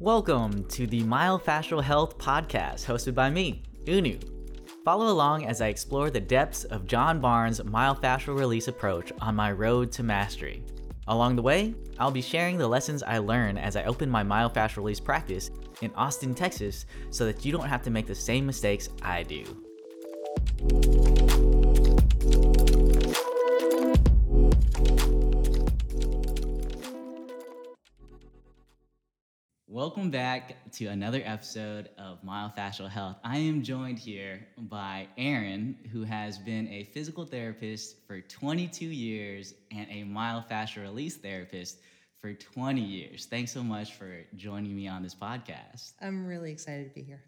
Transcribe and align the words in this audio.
Welcome 0.00 0.62
to 0.68 0.86
the 0.86 1.02
Myofascial 1.02 1.82
Health 1.82 2.18
Podcast, 2.18 2.86
hosted 2.86 3.16
by 3.16 3.30
me, 3.30 3.64
Unu. 3.84 4.22
Follow 4.84 5.08
along 5.08 5.46
as 5.46 5.60
I 5.60 5.66
explore 5.66 6.08
the 6.08 6.20
depths 6.20 6.62
of 6.62 6.86
John 6.86 7.20
Barnes' 7.20 7.58
myofascial 7.58 8.38
release 8.38 8.68
approach 8.68 9.10
on 9.20 9.34
my 9.34 9.50
road 9.50 9.90
to 9.90 10.04
mastery. 10.04 10.62
Along 11.08 11.34
the 11.34 11.42
way, 11.42 11.74
I'll 11.98 12.12
be 12.12 12.22
sharing 12.22 12.58
the 12.58 12.68
lessons 12.68 13.02
I 13.02 13.18
learn 13.18 13.58
as 13.58 13.74
I 13.74 13.82
open 13.86 14.08
my 14.08 14.22
myofascial 14.22 14.76
release 14.76 15.00
practice 15.00 15.50
in 15.82 15.92
Austin, 15.96 16.32
Texas, 16.32 16.86
so 17.10 17.26
that 17.26 17.44
you 17.44 17.50
don't 17.50 17.66
have 17.66 17.82
to 17.82 17.90
make 17.90 18.06
the 18.06 18.14
same 18.14 18.46
mistakes 18.46 18.90
I 19.02 19.24
do. 19.24 19.42
Welcome 29.88 30.10
back 30.10 30.70
to 30.72 30.88
another 30.88 31.22
episode 31.24 31.88
of 31.96 32.22
Myofascial 32.22 32.90
Health. 32.90 33.16
I 33.24 33.38
am 33.38 33.62
joined 33.62 33.98
here 33.98 34.46
by 34.58 35.08
Erin, 35.16 35.78
who 35.90 36.02
has 36.02 36.36
been 36.36 36.68
a 36.68 36.84
physical 36.92 37.24
therapist 37.24 38.06
for 38.06 38.20
22 38.20 38.84
years 38.84 39.54
and 39.70 39.86
a 39.88 40.04
myofascial 40.04 40.82
release 40.82 41.16
therapist 41.16 41.78
for 42.20 42.34
20 42.34 42.82
years. 42.82 43.24
Thanks 43.24 43.50
so 43.50 43.62
much 43.62 43.94
for 43.94 44.26
joining 44.36 44.76
me 44.76 44.88
on 44.88 45.02
this 45.02 45.14
podcast. 45.14 45.94
I'm 46.02 46.26
really 46.26 46.52
excited 46.52 46.90
to 46.90 46.94
be 46.94 47.00
here. 47.02 47.22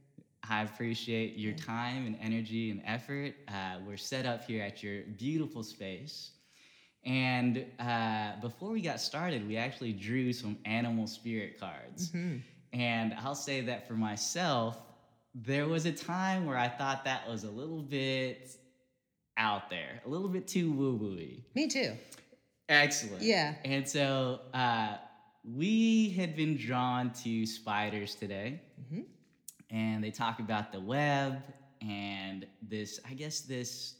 I 0.46 0.60
appreciate 0.60 1.38
your 1.38 1.54
time 1.54 2.04
and 2.04 2.18
energy 2.20 2.70
and 2.70 2.82
effort. 2.84 3.37
Uh, 3.48 3.79
we're 3.87 3.96
set 3.96 4.27
up 4.27 4.45
here 4.45 4.62
at 4.62 4.82
your 4.82 5.04
beautiful 5.16 5.62
space. 5.62 6.32
And 7.04 7.64
uh, 7.78 8.32
before 8.40 8.70
we 8.70 8.80
got 8.82 9.00
started, 9.00 9.46
we 9.48 9.56
actually 9.56 9.92
drew 9.92 10.32
some 10.32 10.59
animal 10.64 11.06
spirit 11.06 11.59
cards. 11.59 12.10
Mm-hmm. 12.10 12.38
And 12.79 13.15
I'll 13.15 13.34
say 13.34 13.62
that 13.62 13.88
for 13.88 13.95
myself, 13.95 14.79
there 15.34 15.66
was 15.66 15.87
a 15.87 15.92
time 15.92 16.45
where 16.46 16.59
I 16.59 16.68
thought 16.68 17.04
that 17.04 17.29
was 17.29 17.45
a 17.45 17.51
little 17.51 17.82
bit 17.82 18.51
out 19.37 19.70
there, 19.70 20.02
a 20.04 20.09
little 20.09 20.29
bit 20.29 20.46
too 20.46 20.70
woo 20.73 20.98
wooey. 20.98 21.42
Me 21.54 21.66
too. 21.68 21.92
Excellent. 22.68 23.23
Yeah. 23.23 23.54
And 23.64 23.88
so 23.88 24.40
uh, 24.52 24.96
we 25.45 26.10
had 26.10 26.37
been 26.37 26.57
drawn 26.57 27.12
to 27.24 27.46
spiders 27.46 28.14
today, 28.14 28.60
Mhm. 28.92 29.04
and 29.70 30.04
they 30.04 30.10
talk 30.10 30.38
about 30.38 30.70
the 30.73 30.80
web 30.80 31.42
and 31.80 32.46
this, 32.60 33.01
I 33.09 33.14
guess, 33.14 33.40
this. 33.40 33.96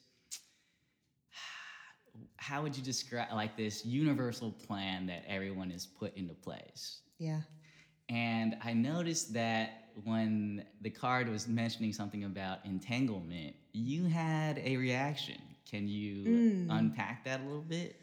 How 2.41 2.63
would 2.63 2.77
you 2.77 2.83
describe 2.83 3.29
like 3.33 3.57
this 3.57 3.85
universal 3.85 4.51
plan 4.51 5.07
that 5.07 5.25
everyone 5.29 5.71
is 5.71 5.87
put 5.87 6.17
into 6.17 6.35
place? 6.35 7.03
Yeah. 7.19 7.43
And 8.09 8.57
I 8.63 8.73
noticed 8.73 9.35
that 9.35 9.91
when 10.05 10.65
the 10.81 10.91
card 10.91 11.29
was 11.29 11.47
mentioning 11.47 11.93
something 11.93 12.25
about 12.25 12.65
entanglement, 12.65 13.55
you 13.73 14.05
had 14.07 14.59
a 14.59 14.77
reaction. 14.79 15.41
Can 15.71 15.87
you 15.87 16.25
Mm. 16.25 16.67
unpack 16.71 17.25
that 17.27 17.41
a 17.41 17.45
little 17.45 17.63
bit? 17.63 18.01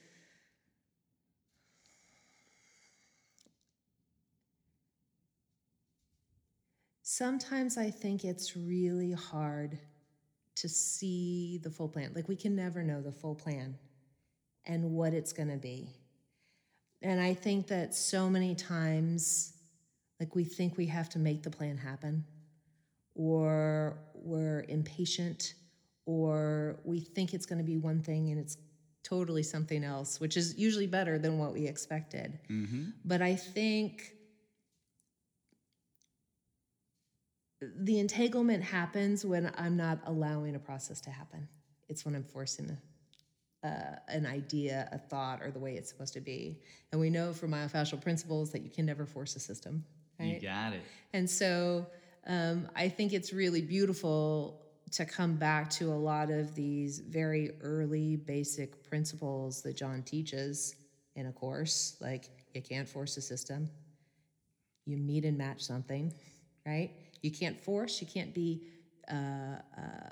Sometimes 7.02 7.78
I 7.78 7.90
think 7.90 8.24
it's 8.24 8.56
really 8.56 9.14
hard 9.14 9.80
to 10.56 10.70
see 10.70 11.60
the 11.64 11.72
full 11.72 11.90
plan. 11.90 12.14
Like 12.14 12.28
we 12.28 12.36
can 12.36 12.56
never 12.56 12.84
know 12.84 13.02
the 13.02 13.12
full 13.12 13.36
plan 13.36 13.78
and 14.68 14.92
what 14.92 15.14
it's 15.14 15.34
going 15.34 15.50
to 15.50 15.58
be. 15.58 15.90
And 17.02 17.20
I 17.20 17.34
think 17.34 17.68
that 17.68 17.96
so 17.96 18.30
many 18.30 18.54
times, 18.54 19.54
like 20.20 20.36
we 20.36 20.44
think 20.44 20.78
we 20.78 20.86
have 20.88 21.10
to 21.10 21.20
make 21.20 21.42
the 21.42 21.50
plan 21.50 21.78
happen, 21.78 22.26
or 23.16 23.98
we're 24.14 24.66
impatient, 24.68 25.56
or 26.06 26.80
we 26.84 27.00
think 27.00 27.34
it's 27.34 27.46
going 27.46 27.60
to 27.60 27.64
be 27.64 27.78
one 27.78 28.02
thing 28.02 28.30
and 28.30 28.40
it's 28.40 28.58
totally 29.04 29.44
something 29.44 29.84
else, 29.84 30.20
which 30.20 30.38
is 30.38 30.58
usually 30.58 30.88
better 30.88 31.18
than 31.18 31.38
what 31.38 31.54
we 31.54 31.66
expected. 31.66 32.40
Mm-hmm. 32.50 32.90
But 33.06 33.22
I 33.22 33.36
think 33.36 34.14
the 37.62 38.00
entanglement 38.00 38.64
happens 38.64 39.26
when 39.26 39.52
I'm 39.58 39.78
not 39.78 40.00
allowing 40.06 40.56
a 40.56 40.60
process 40.60 41.02
to 41.02 41.10
happen. 41.10 41.48
It's 41.90 42.06
when 42.06 42.16
I'm 42.16 42.24
forcing 42.24 42.70
a, 42.70 42.78
uh, 43.64 43.98
an 44.08 44.26
idea, 44.26 44.88
a 44.92 44.98
thought, 44.98 45.42
or 45.42 45.52
the 45.52 45.60
way 45.60 45.76
it's 45.76 45.90
supposed 45.90 46.14
to 46.14 46.22
be. 46.22 46.60
And 46.92 47.02
we 47.02 47.10
know 47.10 47.34
from 47.34 47.52
myofascial 47.52 48.02
principles 48.02 48.52
that 48.52 48.62
you 48.62 48.70
can 48.70 48.86
never 48.86 49.06
force 49.06 49.36
a 49.36 49.40
system. 49.40 49.84
You 50.20 50.40
got 50.40 50.74
it. 50.74 50.82
And 51.14 51.30
so 51.30 51.88
um, 52.26 52.70
I 52.76 52.90
think 52.90 53.14
it's 53.14 53.34
really 53.34 53.62
beautiful 53.62 54.62
to 54.92 55.06
come 55.06 55.36
back 55.36 55.70
to 55.70 55.92
a 55.92 55.96
lot 55.96 56.30
of 56.30 56.56
these 56.56 57.00
very 57.00 57.52
early 57.62 58.16
basic 58.16 58.84
principles 58.90 59.62
that 59.62 59.76
John 59.76 60.02
teaches 60.04 60.76
in 61.16 61.28
a 61.28 61.32
course. 61.32 61.98
Like 62.00 62.30
you 62.54 62.62
can't 62.62 62.88
force 62.88 63.18
a 63.18 63.22
system, 63.22 63.70
you 64.86 64.98
meet 64.98 65.26
and 65.26 65.38
match 65.38 65.62
something, 65.62 66.14
right? 66.66 66.92
You 67.22 67.32
can't 67.32 67.60
force, 67.60 68.02
you 68.02 68.08
can't 68.08 68.34
be 68.34 68.62
uh, 69.12 69.58
uh, 69.78 70.10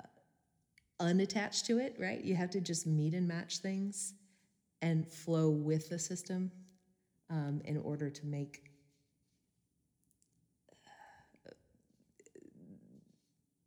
unattached 1.00 1.66
to 1.66 1.78
it, 1.78 1.96
right? 1.98 2.22
You 2.22 2.34
have 2.36 2.50
to 2.50 2.60
just 2.60 2.86
meet 2.86 3.14
and 3.14 3.26
match 3.26 3.58
things 3.58 4.14
and 4.82 5.06
flow 5.06 5.50
with 5.50 5.88
the 5.88 5.98
system 5.98 6.50
um, 7.30 7.60
in 7.64 7.76
order 7.78 8.10
to 8.10 8.26
make 8.26 8.62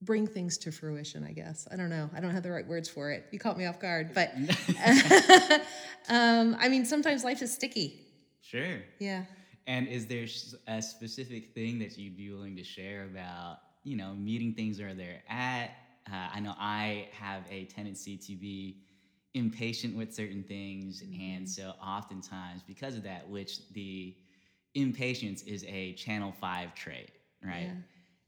bring 0.02 0.26
things 0.26 0.58
to 0.58 0.72
fruition, 0.72 1.24
I 1.24 1.34
guess. 1.34 1.68
I 1.72 1.76
don't 1.76 1.90
know. 1.90 2.10
I 2.16 2.20
don't 2.20 2.32
have 2.32 2.44
the 2.44 2.52
right 2.52 2.68
words 2.68 2.90
for 2.90 3.12
it. 3.12 3.26
You 3.32 3.40
caught 3.40 3.58
me 3.58 3.66
off 3.66 3.80
guard. 3.80 4.12
But 4.14 4.34
um, 6.10 6.56
I 6.60 6.70
mean, 6.70 6.86
sometimes 6.86 7.24
life 7.24 7.42
is 7.42 7.54
sticky. 7.54 8.02
Sure. 8.42 8.82
Yeah. 9.00 9.26
And 9.68 9.88
is 9.88 10.08
there 10.08 10.26
a 10.68 10.82
specific 10.82 11.54
thing 11.54 11.80
that 11.80 11.98
you'd 11.98 12.18
be 12.18 12.32
willing 12.32 12.56
to 12.56 12.64
share 12.64 13.04
about, 13.04 13.58
you 13.84 13.96
know, 13.98 14.16
meeting 14.16 14.54
things 14.56 14.80
where 14.80 14.94
they're 14.94 15.22
at? 15.30 15.72
Uh, 16.12 16.30
I 16.34 16.40
know 16.40 16.54
I 16.60 17.08
have 17.14 17.44
a 17.50 17.66
tendency 17.66 18.18
to 18.18 18.36
be 18.36 18.78
impatient 19.34 19.96
with 19.96 20.14
certain 20.14 20.44
things, 20.44 21.04
and 21.20 21.48
so 21.48 21.74
oftentimes 21.84 22.62
because 22.66 22.96
of 22.96 23.04
that, 23.04 23.28
which 23.30 23.68
the 23.74 24.16
impatience 24.76 25.44
is 25.44 25.64
a 25.68 25.94
channel 25.94 26.32
five 26.32 26.74
trait, 26.76 27.12
right? 27.44 27.72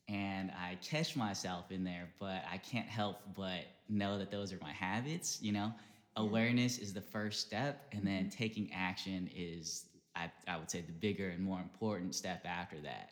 and 0.08 0.52
I 0.52 0.78
catch 0.82 1.16
myself 1.16 1.72
in 1.72 1.84
there, 1.84 2.10
but 2.20 2.44
I 2.52 2.58
can't 2.58 2.88
help 2.88 3.18
but 3.36 3.62
know 3.88 4.18
that 4.18 4.30
those 4.32 4.52
are 4.52 4.60
my 4.62 4.74
habits. 4.74 5.40
You 5.42 5.54
know, 5.54 5.74
awareness 6.18 6.78
is 6.78 6.94
the 6.94 7.02
first 7.02 7.40
step, 7.42 7.86
and 7.94 8.06
then 8.06 8.30
taking 8.30 8.72
action 8.74 9.30
is, 9.36 9.86
I, 10.16 10.30
I 10.48 10.58
would 10.58 10.70
say, 10.70 10.82
the 10.82 10.92
bigger 10.92 11.30
and 11.30 11.42
more 11.42 11.60
important 11.62 12.14
step 12.16 12.46
after 12.46 12.78
that. 12.82 13.12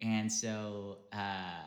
And 0.00 0.32
so, 0.32 0.98
uh, 1.12 1.66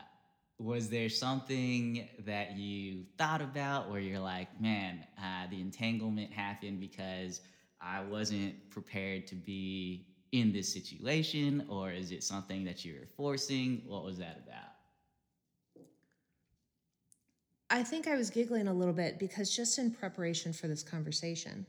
was 0.58 0.88
there 0.88 1.08
something 1.08 2.08
that 2.24 2.56
you 2.56 3.04
thought 3.18 3.42
about 3.42 3.90
where 3.90 4.00
you're 4.00 4.20
like, 4.20 4.60
man, 4.60 5.04
uh, 5.18 5.46
the 5.50 5.60
entanglement 5.60 6.32
happened 6.32 6.80
because 6.80 7.40
I 7.80 8.00
wasn't 8.02 8.70
prepared 8.70 9.26
to 9.28 9.34
be 9.34 10.06
in 10.32 10.52
this 10.52 10.72
situation, 10.72 11.66
or 11.68 11.90
is 11.90 12.10
it 12.10 12.24
something 12.24 12.64
that 12.64 12.84
you 12.84 12.94
were 12.94 13.06
forcing? 13.16 13.82
What 13.86 14.04
was 14.04 14.18
that 14.18 14.42
about? 14.46 14.72
I 17.68 17.82
think 17.82 18.06
I 18.06 18.16
was 18.16 18.30
giggling 18.30 18.68
a 18.68 18.72
little 18.72 18.94
bit 18.94 19.18
because 19.18 19.54
just 19.54 19.78
in 19.78 19.90
preparation 19.90 20.52
for 20.52 20.68
this 20.68 20.82
conversation, 20.82 21.66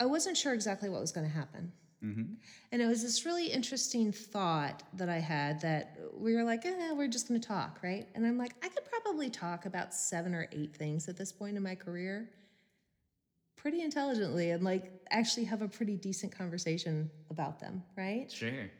I 0.00 0.06
wasn't 0.06 0.36
sure 0.36 0.54
exactly 0.54 0.88
what 0.88 1.00
was 1.00 1.12
going 1.12 1.26
to 1.26 1.32
happen. 1.32 1.72
Mm-hmm. 2.06 2.34
And 2.72 2.82
it 2.82 2.86
was 2.86 3.02
this 3.02 3.26
really 3.26 3.48
interesting 3.48 4.12
thought 4.12 4.82
that 4.94 5.08
I 5.08 5.18
had 5.18 5.60
that 5.62 5.98
we 6.16 6.34
were 6.34 6.44
like, 6.44 6.64
eh, 6.64 6.92
we're 6.92 7.08
just 7.08 7.28
going 7.28 7.40
to 7.40 7.46
talk, 7.46 7.80
right? 7.82 8.06
And 8.14 8.26
I'm 8.26 8.38
like, 8.38 8.52
I 8.62 8.68
could 8.68 8.84
probably 8.84 9.28
talk 9.28 9.66
about 9.66 9.92
seven 9.92 10.34
or 10.34 10.48
eight 10.52 10.76
things 10.76 11.08
at 11.08 11.16
this 11.16 11.32
point 11.32 11.56
in 11.56 11.62
my 11.62 11.74
career 11.74 12.28
pretty 13.56 13.82
intelligently 13.82 14.52
and 14.52 14.62
like 14.62 14.92
actually 15.10 15.44
have 15.44 15.60
a 15.60 15.66
pretty 15.66 15.96
decent 15.96 16.30
conversation 16.36 17.10
about 17.30 17.58
them, 17.58 17.82
right? 17.96 18.30
Sure. 18.30 18.70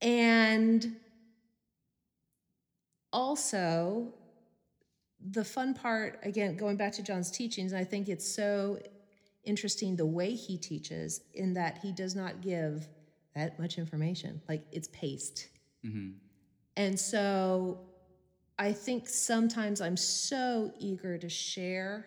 And 0.00 0.96
also, 3.12 4.14
the 5.20 5.44
fun 5.44 5.74
part, 5.74 6.20
again, 6.22 6.56
going 6.56 6.76
back 6.76 6.92
to 6.94 7.02
John's 7.02 7.30
teachings, 7.30 7.72
I 7.72 7.84
think 7.84 8.08
it's 8.08 8.26
so 8.26 8.78
interesting 9.48 9.96
the 9.96 10.06
way 10.06 10.34
he 10.34 10.56
teaches 10.56 11.22
in 11.34 11.54
that 11.54 11.78
he 11.78 11.90
does 11.90 12.14
not 12.14 12.40
give 12.42 12.86
that 13.34 13.58
much 13.58 13.78
information. 13.78 14.40
Like 14.48 14.62
it's 14.70 14.88
paced. 14.88 15.48
Mm-hmm. 15.84 16.10
And 16.76 16.98
so 16.98 17.80
I 18.58 18.72
think 18.72 19.08
sometimes 19.08 19.80
I'm 19.80 19.96
so 19.96 20.72
eager 20.78 21.16
to 21.18 21.28
share 21.28 22.06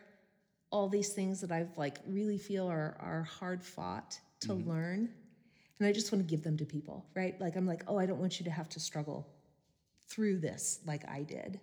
all 0.71 0.87
these 0.87 1.09
things 1.09 1.41
that 1.41 1.51
I've 1.51 1.77
like 1.77 1.99
really 2.07 2.37
feel 2.37 2.67
are, 2.67 2.95
are 2.99 3.23
hard 3.23 3.63
fought 3.63 4.19
to 4.41 4.53
learn. 4.53 5.09
and 5.79 5.87
I 5.87 5.91
just 5.91 6.11
want 6.11 6.25
to 6.25 6.29
give 6.29 6.43
them 6.43 6.57
to 6.57 6.65
people, 6.65 7.05
right? 7.15 7.39
Like 7.39 7.55
I'm 7.55 7.67
like, 7.67 7.83
oh, 7.87 7.97
I 7.97 8.05
don't 8.05 8.19
want 8.19 8.39
you 8.39 8.45
to 8.45 8.51
have 8.51 8.69
to 8.69 8.79
struggle 8.79 9.27
through 10.07 10.39
this 10.39 10.79
like 10.85 11.07
I 11.09 11.23
did. 11.23 11.59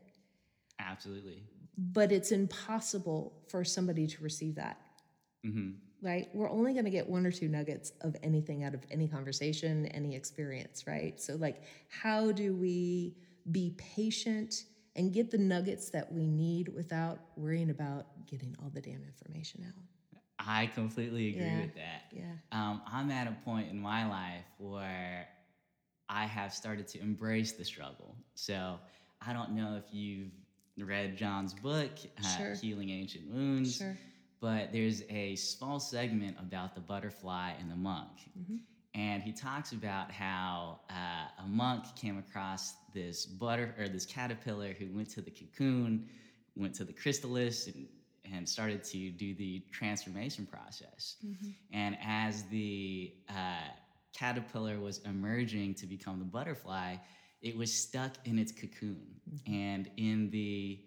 Absolutely. 0.78 1.42
But 1.76 2.12
it's 2.12 2.32
impossible 2.32 3.32
for 3.48 3.64
somebody 3.64 4.06
to 4.06 4.22
receive 4.22 4.56
that. 4.56 4.80
Hmm 5.44 5.70
Right? 6.00 6.28
We're 6.32 6.48
only 6.50 6.74
going 6.74 6.84
to 6.84 6.92
get 6.92 7.08
one 7.08 7.26
or 7.26 7.32
two 7.32 7.48
nuggets 7.48 7.90
of 8.02 8.14
anything 8.22 8.62
out 8.62 8.72
of 8.72 8.84
any 8.88 9.08
conversation, 9.08 9.86
any 9.86 10.14
experience, 10.14 10.86
right? 10.86 11.20
So, 11.20 11.34
like, 11.34 11.62
how 11.88 12.30
do 12.30 12.54
we 12.54 13.16
be 13.50 13.74
patient 13.78 14.54
and 14.94 15.12
get 15.12 15.32
the 15.32 15.38
nuggets 15.38 15.90
that 15.90 16.12
we 16.12 16.28
need 16.28 16.68
without 16.68 17.18
worrying 17.36 17.70
about 17.70 18.06
getting 18.26 18.54
all 18.62 18.70
the 18.72 18.80
damn 18.80 19.02
information 19.02 19.64
out? 19.66 19.82
I 20.38 20.66
completely 20.66 21.30
agree 21.30 21.46
Yeah. 21.46 21.60
with 21.62 21.74
that. 21.74 22.02
Yeah. 22.12 22.32
Um, 22.52 22.80
I'm 22.86 23.10
at 23.10 23.26
a 23.26 23.36
point 23.44 23.68
in 23.68 23.78
my 23.80 24.08
life 24.08 24.44
where 24.58 25.26
I 26.08 26.26
have 26.26 26.54
started 26.54 26.86
to 26.88 27.00
embrace 27.00 27.52
the 27.52 27.64
struggle. 27.64 28.14
So 28.34 28.78
I 29.20 29.32
don't 29.32 29.50
know 29.50 29.74
if 29.76 29.92
you've 29.92 30.30
read 30.78 31.16
John's 31.16 31.54
book, 31.54 31.90
uh, 32.24 32.36
Sure. 32.36 32.54
Healing 32.54 32.90
Ancient 32.90 33.28
Wounds, 33.28 33.76
Sure. 33.78 33.98
But 34.40 34.72
there's 34.72 35.02
a 35.10 35.34
small 35.36 35.80
segment 35.80 36.36
about 36.38 36.74
the 36.74 36.80
butterfly 36.80 37.52
and 37.60 37.70
the 37.70 37.76
monk. 37.76 38.30
Mhm. 38.38 38.60
And 38.94 39.22
he 39.22 39.32
talks 39.32 39.72
about 39.72 40.10
how 40.10 40.80
uh, 40.90 41.44
a 41.44 41.46
monk 41.46 41.84
came 41.94 42.18
across 42.18 42.74
this 42.94 43.26
butter 43.26 43.74
or 43.78 43.88
this 43.88 44.06
caterpillar 44.06 44.72
who 44.72 44.86
went 44.96 45.10
to 45.10 45.20
the 45.20 45.30
cocoon, 45.30 46.08
went 46.56 46.74
to 46.76 46.84
the 46.84 46.92
chrysalis, 46.92 47.66
and, 47.68 47.86
and 48.32 48.48
started 48.48 48.82
to 48.84 49.10
do 49.10 49.34
the 49.34 49.60
transformation 49.72 50.46
process. 50.46 51.16
And 51.72 51.96
as 52.02 52.44
the 52.44 53.14
uh, 53.28 53.68
caterpillar 54.12 54.80
was 54.80 54.98
emerging 55.04 55.74
to 55.74 55.86
become 55.86 56.18
the 56.18 56.24
butterfly, 56.24 56.96
it 57.40 57.56
was 57.56 57.72
stuck 57.72 58.12
in 58.24 58.38
its 58.38 58.50
cocoon. 58.52 59.20
And 59.46 59.90
in 59.96 60.30
the 60.30 60.80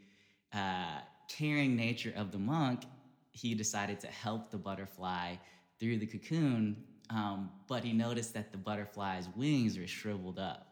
uh, 0.54 1.00
caring 1.30 1.76
nature 1.78 2.14
of 2.18 2.32
the 2.32 2.40
monk, 2.40 2.84
he 3.32 3.54
decided 3.56 4.00
to 4.02 4.08
help 4.08 4.52
the 4.52 4.58
butterfly 4.58 5.36
through 5.80 5.98
the 5.98 6.06
cocoon, 6.06 6.84
um, 7.10 7.50
but 7.68 7.84
he 7.84 7.94
noticed 7.94 8.34
that 8.34 8.52
the 8.52 8.58
butterfly's 8.58 9.28
wings 9.36 9.78
were 9.78 9.88
shriveled 9.88 10.40
up. 10.40 10.68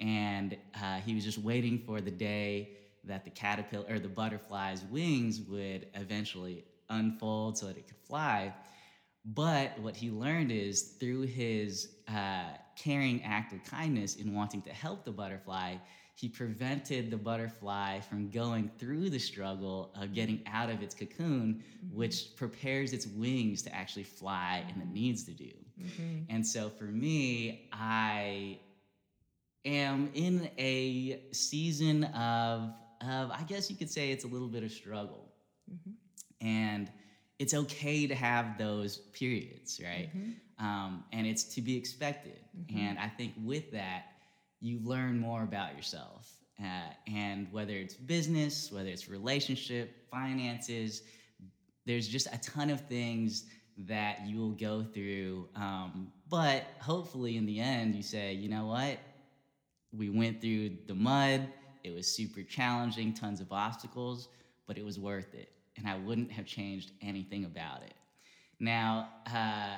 And 0.00 0.56
uh, 0.80 0.96
he 1.00 1.14
was 1.14 1.24
just 1.24 1.38
waiting 1.38 1.78
for 1.78 2.00
the 2.00 2.10
day 2.10 2.76
that 3.04 3.24
the 3.24 3.30
caterpillar 3.30 3.84
or 3.88 3.98
the 3.98 4.08
butterfly's 4.08 4.84
wings 4.84 5.40
would 5.42 5.86
eventually 5.94 6.64
unfold 6.88 7.58
so 7.58 7.66
that 7.66 7.76
it 7.76 7.86
could 7.86 7.96
fly. 7.96 8.52
But 9.24 9.78
what 9.80 9.96
he 9.96 10.10
learned 10.10 10.52
is 10.52 10.82
through 11.00 11.22
his 11.22 11.88
uh, 12.08 12.50
caring 12.76 13.22
act 13.22 13.52
of 13.52 13.64
kindness 13.64 14.16
in 14.16 14.34
wanting 14.34 14.62
to 14.62 14.70
help 14.70 15.04
the 15.04 15.12
butterfly, 15.12 15.76
he 16.16 16.28
prevented 16.28 17.10
the 17.10 17.16
butterfly 17.16 18.00
from 18.00 18.30
going 18.30 18.70
through 18.78 19.10
the 19.10 19.18
struggle 19.18 19.92
of 20.00 20.14
getting 20.14 20.40
out 20.46 20.70
of 20.70 20.80
its 20.80 20.94
cocoon, 20.94 21.62
mm-hmm. 21.84 21.96
which 21.96 22.36
prepares 22.36 22.92
its 22.92 23.06
wings 23.06 23.62
to 23.62 23.74
actually 23.74 24.04
fly 24.04 24.64
and 24.68 24.80
it 24.80 24.88
needs 24.88 25.24
to 25.24 25.32
do. 25.32 25.50
Mm-hmm. 25.82 26.18
And 26.28 26.46
so 26.46 26.70
for 26.70 26.84
me, 26.84 27.68
I 27.72 28.60
am 29.64 30.10
in 30.14 30.48
a 30.56 31.20
season 31.32 32.04
of, 32.04 32.72
of, 33.00 33.30
I 33.32 33.42
guess 33.48 33.68
you 33.68 33.76
could 33.76 33.90
say 33.90 34.12
it's 34.12 34.24
a 34.24 34.28
little 34.28 34.48
bit 34.48 34.62
of 34.62 34.70
struggle. 34.70 35.32
Mm-hmm. 35.68 36.46
And 36.46 36.92
it's 37.40 37.54
okay 37.54 38.06
to 38.06 38.14
have 38.14 38.56
those 38.56 38.98
periods, 38.98 39.80
right? 39.82 40.10
Um, 40.60 41.04
and 41.12 41.26
it's 41.26 41.42
to 41.54 41.60
be 41.60 41.76
expected. 41.76 42.38
And 42.72 42.98
I 42.98 43.08
think 43.08 43.32
with 43.42 43.72
that, 43.72 44.13
you 44.64 44.80
learn 44.82 45.18
more 45.18 45.42
about 45.42 45.76
yourself. 45.76 46.32
Uh, 46.58 46.88
and 47.12 47.46
whether 47.52 47.74
it's 47.74 47.94
business, 47.94 48.72
whether 48.72 48.88
it's 48.88 49.08
relationship, 49.08 50.08
finances, 50.10 51.02
there's 51.84 52.08
just 52.08 52.28
a 52.32 52.38
ton 52.38 52.70
of 52.70 52.80
things 52.82 53.44
that 53.76 54.26
you 54.26 54.38
will 54.38 54.52
go 54.52 54.82
through. 54.82 55.48
Um, 55.54 56.10
but 56.30 56.64
hopefully, 56.80 57.36
in 57.36 57.44
the 57.44 57.60
end, 57.60 57.94
you 57.94 58.02
say, 58.02 58.32
you 58.32 58.48
know 58.48 58.66
what? 58.66 58.98
We 59.92 60.08
went 60.08 60.40
through 60.40 60.78
the 60.86 60.94
mud. 60.94 61.46
It 61.82 61.94
was 61.94 62.06
super 62.06 62.42
challenging, 62.42 63.12
tons 63.12 63.42
of 63.42 63.52
obstacles, 63.52 64.28
but 64.66 64.78
it 64.78 64.84
was 64.84 64.98
worth 64.98 65.34
it. 65.34 65.50
And 65.76 65.86
I 65.86 65.96
wouldn't 65.98 66.32
have 66.32 66.46
changed 66.46 66.92
anything 67.02 67.44
about 67.44 67.82
it. 67.82 67.94
Now, 68.60 69.08
uh, 69.26 69.76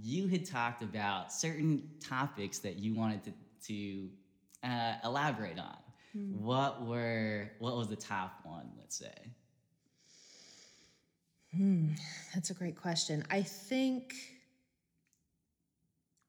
you 0.00 0.28
had 0.28 0.44
talked 0.44 0.82
about 0.82 1.32
certain 1.32 1.82
topics 1.98 2.60
that 2.60 2.78
you 2.78 2.94
wanted 2.94 3.24
to, 3.24 3.32
to 3.66 4.08
uh, 4.62 4.94
elaborate 5.04 5.58
on. 5.58 5.76
What 6.32 6.86
were 6.86 7.50
what 7.58 7.76
was 7.76 7.88
the 7.88 7.96
top 7.96 8.40
one? 8.44 8.70
Let's 8.78 8.96
say. 8.96 9.14
That's 12.34 12.50
a 12.50 12.54
great 12.54 12.76
question. 12.76 13.24
I 13.30 13.42
think 13.42 14.14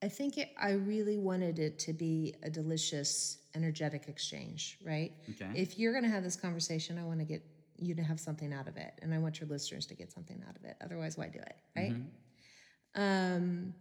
I 0.01 0.07
think 0.07 0.37
it, 0.37 0.51
I 0.57 0.71
really 0.71 1.17
wanted 1.17 1.59
it 1.59 1.77
to 1.79 1.93
be 1.93 2.35
a 2.43 2.49
delicious, 2.49 3.39
energetic 3.53 4.07
exchange, 4.07 4.77
right? 4.85 5.11
Okay. 5.31 5.49
If 5.53 5.77
you're 5.77 5.91
going 5.91 6.05
to 6.05 6.09
have 6.09 6.23
this 6.23 6.37
conversation, 6.37 6.97
I 6.97 7.03
want 7.03 7.19
to 7.19 7.25
get 7.25 7.43
you 7.77 7.95
to 7.95 8.03
have 8.03 8.19
something 8.19 8.53
out 8.53 8.67
of 8.67 8.77
it, 8.77 8.93
and 9.01 9.13
I 9.13 9.17
want 9.17 9.39
your 9.41 9.49
listeners 9.49 9.85
to 9.87 9.95
get 9.95 10.11
something 10.11 10.41
out 10.47 10.55
of 10.55 10.63
it. 10.63 10.77
Otherwise, 10.83 11.17
why 11.17 11.27
do 11.27 11.39
it, 11.39 11.55
right? 11.75 11.91
Um, 12.95 13.73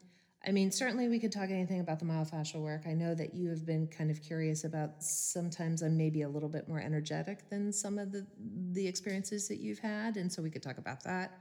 I 0.46 0.52
mean, 0.52 0.70
certainly 0.70 1.08
we 1.08 1.18
could 1.18 1.32
talk 1.32 1.50
anything 1.50 1.80
about 1.80 1.98
the 1.98 2.04
myofascial 2.04 2.62
work. 2.62 2.82
I 2.86 2.94
know 2.94 3.14
that 3.14 3.34
you 3.34 3.48
have 3.50 3.66
been 3.66 3.88
kind 3.88 4.10
of 4.10 4.22
curious 4.22 4.64
about. 4.64 5.02
Sometimes 5.02 5.82
I'm 5.82 5.96
maybe 5.96 6.22
a 6.22 6.28
little 6.28 6.48
bit 6.48 6.68
more 6.68 6.80
energetic 6.80 7.50
than 7.50 7.72
some 7.72 7.98
of 7.98 8.12
the 8.12 8.26
the 8.72 8.86
experiences 8.86 9.48
that 9.48 9.58
you've 9.58 9.80
had, 9.80 10.16
and 10.16 10.32
so 10.32 10.40
we 10.40 10.50
could 10.50 10.62
talk 10.62 10.78
about 10.78 11.02
that. 11.04 11.40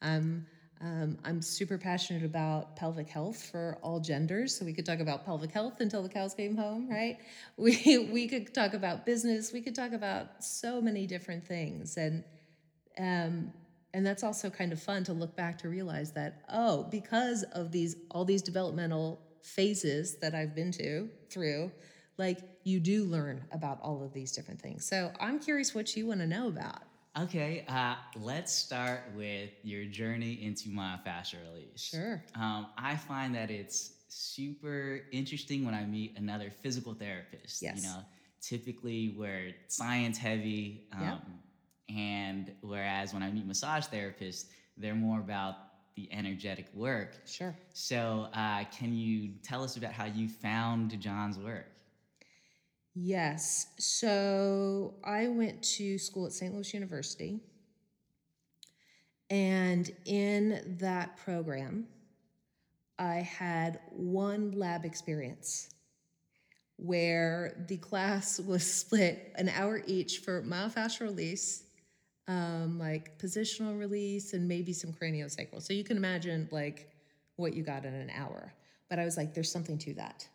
Um, 0.00 0.46
um, 0.80 1.18
I'm 1.24 1.42
super 1.42 1.76
passionate 1.76 2.24
about 2.24 2.74
pelvic 2.76 3.10
health 3.10 3.42
for 3.50 3.78
all 3.82 4.00
genders, 4.00 4.58
so 4.58 4.64
we 4.64 4.72
could 4.72 4.86
talk 4.86 5.00
about 5.00 5.26
pelvic 5.26 5.52
health 5.52 5.80
until 5.80 6.02
the 6.02 6.08
cows 6.08 6.32
came 6.32 6.56
home, 6.56 6.88
right? 6.88 7.18
We 7.58 8.08
we 8.10 8.26
could 8.26 8.54
talk 8.54 8.72
about 8.72 9.04
business. 9.04 9.52
We 9.52 9.60
could 9.60 9.74
talk 9.74 9.92
about 9.92 10.42
so 10.42 10.80
many 10.80 11.06
different 11.06 11.46
things, 11.46 11.98
and 11.98 12.24
um, 12.98 13.52
and 13.94 14.06
that's 14.06 14.22
also 14.22 14.50
kind 14.50 14.72
of 14.72 14.80
fun 14.80 15.04
to 15.04 15.12
look 15.12 15.36
back 15.36 15.58
to 15.58 15.68
realize 15.68 16.12
that 16.12 16.42
oh, 16.52 16.84
because 16.90 17.42
of 17.52 17.72
these 17.72 17.96
all 18.10 18.24
these 18.24 18.42
developmental 18.42 19.20
phases 19.42 20.16
that 20.16 20.34
I've 20.34 20.54
been 20.54 20.72
to 20.72 21.08
through, 21.30 21.70
like 22.18 22.38
you 22.64 22.80
do 22.80 23.04
learn 23.04 23.42
about 23.52 23.78
all 23.82 24.02
of 24.04 24.12
these 24.12 24.32
different 24.32 24.60
things. 24.60 24.84
So 24.84 25.12
I'm 25.20 25.38
curious 25.38 25.74
what 25.74 25.96
you 25.96 26.06
want 26.06 26.20
to 26.20 26.26
know 26.26 26.48
about. 26.48 26.82
Okay, 27.18 27.64
uh, 27.68 27.96
let's 28.20 28.52
start 28.52 29.00
with 29.16 29.50
your 29.64 29.84
journey 29.84 30.44
into 30.44 30.68
myofascial 30.68 31.38
release. 31.52 31.82
Sure. 31.82 32.22
Um, 32.36 32.68
I 32.78 32.94
find 32.94 33.34
that 33.34 33.50
it's 33.50 33.94
super 34.08 35.00
interesting 35.10 35.64
when 35.64 35.74
I 35.74 35.84
meet 35.84 36.16
another 36.16 36.50
physical 36.62 36.94
therapist. 36.94 37.62
Yes. 37.62 37.82
You 37.82 37.88
know, 37.88 37.98
typically 38.40 39.14
we're 39.18 39.54
science 39.66 40.18
heavy, 40.18 40.86
um, 40.92 41.02
Yep. 41.02 41.20
And 41.94 42.52
whereas 42.60 43.12
when 43.12 43.22
I 43.22 43.30
meet 43.30 43.46
massage 43.46 43.86
therapists, 43.86 44.46
they're 44.76 44.94
more 44.94 45.18
about 45.20 45.56
the 45.96 46.08
energetic 46.12 46.66
work. 46.74 47.16
Sure. 47.26 47.54
So, 47.72 48.28
uh, 48.32 48.64
can 48.64 48.94
you 48.94 49.32
tell 49.42 49.64
us 49.64 49.76
about 49.76 49.92
how 49.92 50.04
you 50.04 50.28
found 50.28 50.98
John's 51.00 51.38
work? 51.38 51.66
Yes. 52.94 53.68
So 53.78 54.94
I 55.04 55.28
went 55.28 55.62
to 55.76 55.98
school 55.98 56.26
at 56.26 56.32
St. 56.32 56.52
Louis 56.52 56.74
University. 56.74 57.40
And 59.30 59.90
in 60.06 60.76
that 60.80 61.16
program, 61.16 61.86
I 62.98 63.16
had 63.16 63.80
one 63.90 64.50
lab 64.52 64.84
experience 64.84 65.70
where 66.76 67.64
the 67.68 67.76
class 67.76 68.40
was 68.40 68.66
split 68.72 69.32
an 69.36 69.48
hour 69.48 69.82
each 69.86 70.18
for 70.18 70.42
myofascial 70.42 71.02
release, 71.02 71.62
um, 72.30 72.78
like 72.78 73.18
positional 73.18 73.76
release, 73.76 74.34
and 74.34 74.46
maybe 74.46 74.72
some 74.72 74.92
craniosacral. 74.92 75.60
So 75.60 75.72
you 75.72 75.82
can 75.82 75.96
imagine 75.96 76.48
like 76.52 76.88
what 77.36 77.54
you 77.54 77.64
got 77.64 77.84
in 77.84 77.92
an 77.92 78.10
hour. 78.10 78.52
But 78.88 79.00
I 79.00 79.04
was 79.04 79.16
like, 79.16 79.34
there's 79.34 79.50
something 79.50 79.78
to 79.78 79.94
that, 79.94 80.28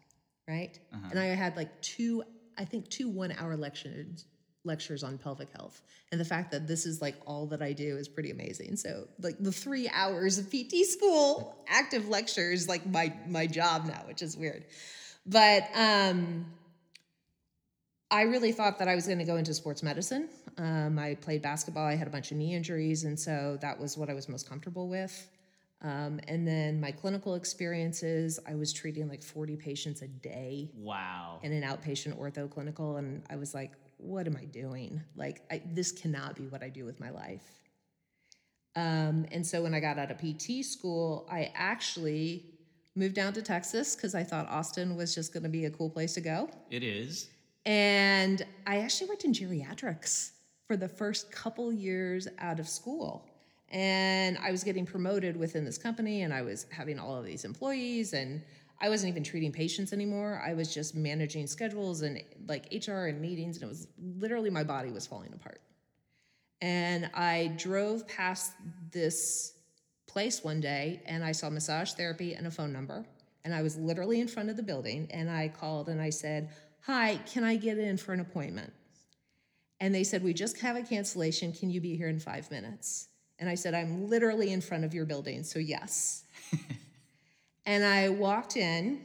right? 0.47 0.77
And 1.11 1.19
I 1.19 1.27
had 1.27 1.55
like 1.55 1.81
two, 1.81 2.23
I 2.57 2.65
think 2.65 2.89
two 2.89 3.09
one-hour 3.09 3.55
lectures 3.55 4.25
lectures 4.65 5.03
on 5.03 5.19
pelvic 5.19 5.47
health, 5.55 5.81
and 6.11 6.19
the 6.19 6.25
fact 6.25 6.51
that 6.51 6.67
this 6.67 6.85
is 6.85 7.01
like 7.01 7.15
all 7.25 7.45
that 7.47 7.61
I 7.61 7.71
do 7.71 7.97
is 7.97 8.09
pretty 8.09 8.31
amazing. 8.31 8.75
So 8.75 9.07
like 9.21 9.37
the 9.39 9.51
three 9.51 9.87
hours 9.87 10.37
of 10.37 10.49
PT 10.49 10.85
school 10.85 11.55
active 11.67 12.09
lectures, 12.09 12.67
like 12.67 12.85
my 12.85 13.13
my 13.27 13.47
job 13.47 13.85
now, 13.85 14.03
which 14.07 14.21
is 14.21 14.35
weird. 14.35 14.65
But 15.25 15.69
um, 15.73 16.45
I 18.11 18.21
really 18.23 18.51
thought 18.51 18.77
that 18.79 18.87
I 18.87 18.95
was 18.95 19.07
going 19.07 19.17
to 19.19 19.25
go 19.25 19.35
into 19.37 19.53
sports 19.53 19.81
medicine. 19.81 20.29
Um, 20.57 20.99
I 20.99 21.15
played 21.15 21.41
basketball. 21.41 21.85
I 21.85 21.95
had 21.95 22.07
a 22.07 22.11
bunch 22.11 22.31
of 22.31 22.37
knee 22.37 22.53
injuries, 22.53 23.03
and 23.03 23.19
so 23.19 23.57
that 23.61 23.79
was 23.79 23.97
what 23.97 24.09
I 24.09 24.13
was 24.13 24.29
most 24.29 24.47
comfortable 24.47 24.87
with. 24.87 25.27
Um, 25.81 26.19
and 26.27 26.47
then 26.47 26.79
my 26.79 26.91
clinical 26.91 27.35
experiences, 27.35 28.39
I 28.47 28.55
was 28.55 28.71
treating 28.73 29.07
like 29.09 29.21
40 29.21 29.55
patients 29.57 30.01
a 30.01 30.07
day 30.07 30.71
Wow. 30.75 31.39
in 31.43 31.51
an 31.51 31.63
outpatient 31.63 32.17
ortho 32.19 32.49
clinical. 32.49 32.97
And 32.97 33.23
I 33.29 33.35
was 33.35 33.53
like, 33.53 33.71
what 33.97 34.25
am 34.25 34.37
I 34.37 34.45
doing? 34.45 35.01
Like, 35.15 35.41
I, 35.51 35.61
this 35.73 35.91
cannot 35.91 36.35
be 36.35 36.47
what 36.47 36.63
I 36.63 36.69
do 36.69 36.85
with 36.85 36.99
my 36.99 37.09
life. 37.09 37.43
Um, 38.75 39.25
and 39.31 39.45
so 39.45 39.61
when 39.63 39.73
I 39.73 39.79
got 39.79 39.99
out 39.99 40.11
of 40.11 40.17
PT 40.17 40.63
school, 40.65 41.27
I 41.29 41.51
actually 41.55 42.45
moved 42.95 43.15
down 43.15 43.33
to 43.33 43.41
Texas 43.41 43.95
because 43.95 44.15
I 44.15 44.23
thought 44.23 44.47
Austin 44.49 44.95
was 44.95 45.13
just 45.13 45.33
going 45.33 45.43
to 45.43 45.49
be 45.49 45.65
a 45.65 45.69
cool 45.69 45.89
place 45.89 46.13
to 46.13 46.21
go. 46.21 46.49
It 46.71 46.83
is. 46.83 47.29
And 47.65 48.45
I 48.67 48.77
actually 48.77 49.09
worked 49.09 49.25
in 49.25 49.33
geriatrics 49.33 50.31
for 50.67 50.77
the 50.77 50.87
first 50.87 51.31
couple 51.31 51.71
years 51.71 52.27
out 52.39 52.59
of 52.59 52.67
school. 52.67 53.27
And 53.69 54.37
I 54.37 54.51
was 54.51 54.63
getting 54.63 54.85
promoted 54.85 55.35
within 55.35 55.65
this 55.65 55.77
company, 55.77 56.21
and 56.21 56.33
I 56.33 56.41
was 56.43 56.67
having 56.69 56.99
all 56.99 57.15
of 57.17 57.25
these 57.25 57.45
employees, 57.45 58.13
and 58.13 58.41
I 58.79 58.89
wasn't 58.89 59.11
even 59.11 59.23
treating 59.23 59.51
patients 59.51 59.93
anymore. 59.93 60.41
I 60.45 60.53
was 60.53 60.73
just 60.73 60.95
managing 60.95 61.47
schedules 61.47 62.01
and 62.01 62.21
like 62.47 62.67
HR 62.71 63.07
and 63.07 63.19
meetings, 63.19 63.57
and 63.57 63.63
it 63.63 63.67
was 63.67 63.87
literally 63.97 64.49
my 64.49 64.63
body 64.63 64.91
was 64.91 65.07
falling 65.07 65.33
apart. 65.33 65.61
And 66.61 67.09
I 67.13 67.53
drove 67.57 68.07
past 68.07 68.53
this 68.91 69.53
place 70.07 70.43
one 70.43 70.61
day, 70.61 71.01
and 71.05 71.23
I 71.23 71.31
saw 71.31 71.49
massage 71.49 71.93
therapy 71.93 72.33
and 72.33 72.47
a 72.47 72.51
phone 72.51 72.71
number. 72.71 73.05
And 73.43 73.53
I 73.53 73.61
was 73.61 73.77
literally 73.77 74.21
in 74.21 74.27
front 74.27 74.49
of 74.49 74.57
the 74.57 74.63
building, 74.63 75.07
and 75.11 75.29
I 75.29 75.49
called 75.49 75.89
and 75.89 76.01
I 76.01 76.09
said, 76.09 76.49
Hi, 76.87 77.19
can 77.25 77.43
I 77.43 77.55
get 77.55 77.79
in 77.79 77.97
for 77.97 78.13
an 78.13 78.19
appointment? 78.19 78.71
And 79.79 79.93
they 79.93 80.03
said, 80.03 80.23
We 80.23 80.35
just 80.35 80.59
have 80.61 80.75
a 80.75 80.83
cancellation. 80.83 81.51
Can 81.51 81.71
you 81.71 81.81
be 81.81 81.95
here 81.97 82.09
in 82.09 82.19
five 82.19 82.51
minutes? 82.51 83.07
And 83.39 83.49
I 83.49 83.55
said, 83.55 83.73
I'm 83.73 84.07
literally 84.07 84.53
in 84.53 84.61
front 84.61 84.85
of 84.85 84.93
your 84.93 85.05
building, 85.05 85.43
so 85.43 85.57
yes. 85.57 86.23
and 87.65 87.83
I 87.83 88.09
walked 88.09 88.55
in 88.55 89.01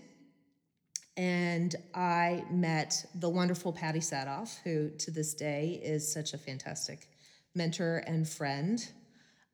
and 1.17 1.75
I 1.95 2.45
met 2.51 3.07
the 3.15 3.31
wonderful 3.31 3.73
Patty 3.73 4.01
Sadoff, 4.01 4.59
who 4.63 4.91
to 4.99 5.11
this 5.11 5.33
day 5.33 5.81
is 5.83 6.11
such 6.13 6.35
a 6.35 6.39
fantastic 6.39 7.09
mentor 7.55 8.05
and 8.07 8.29
friend. 8.29 8.87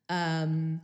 Um, 0.09 0.81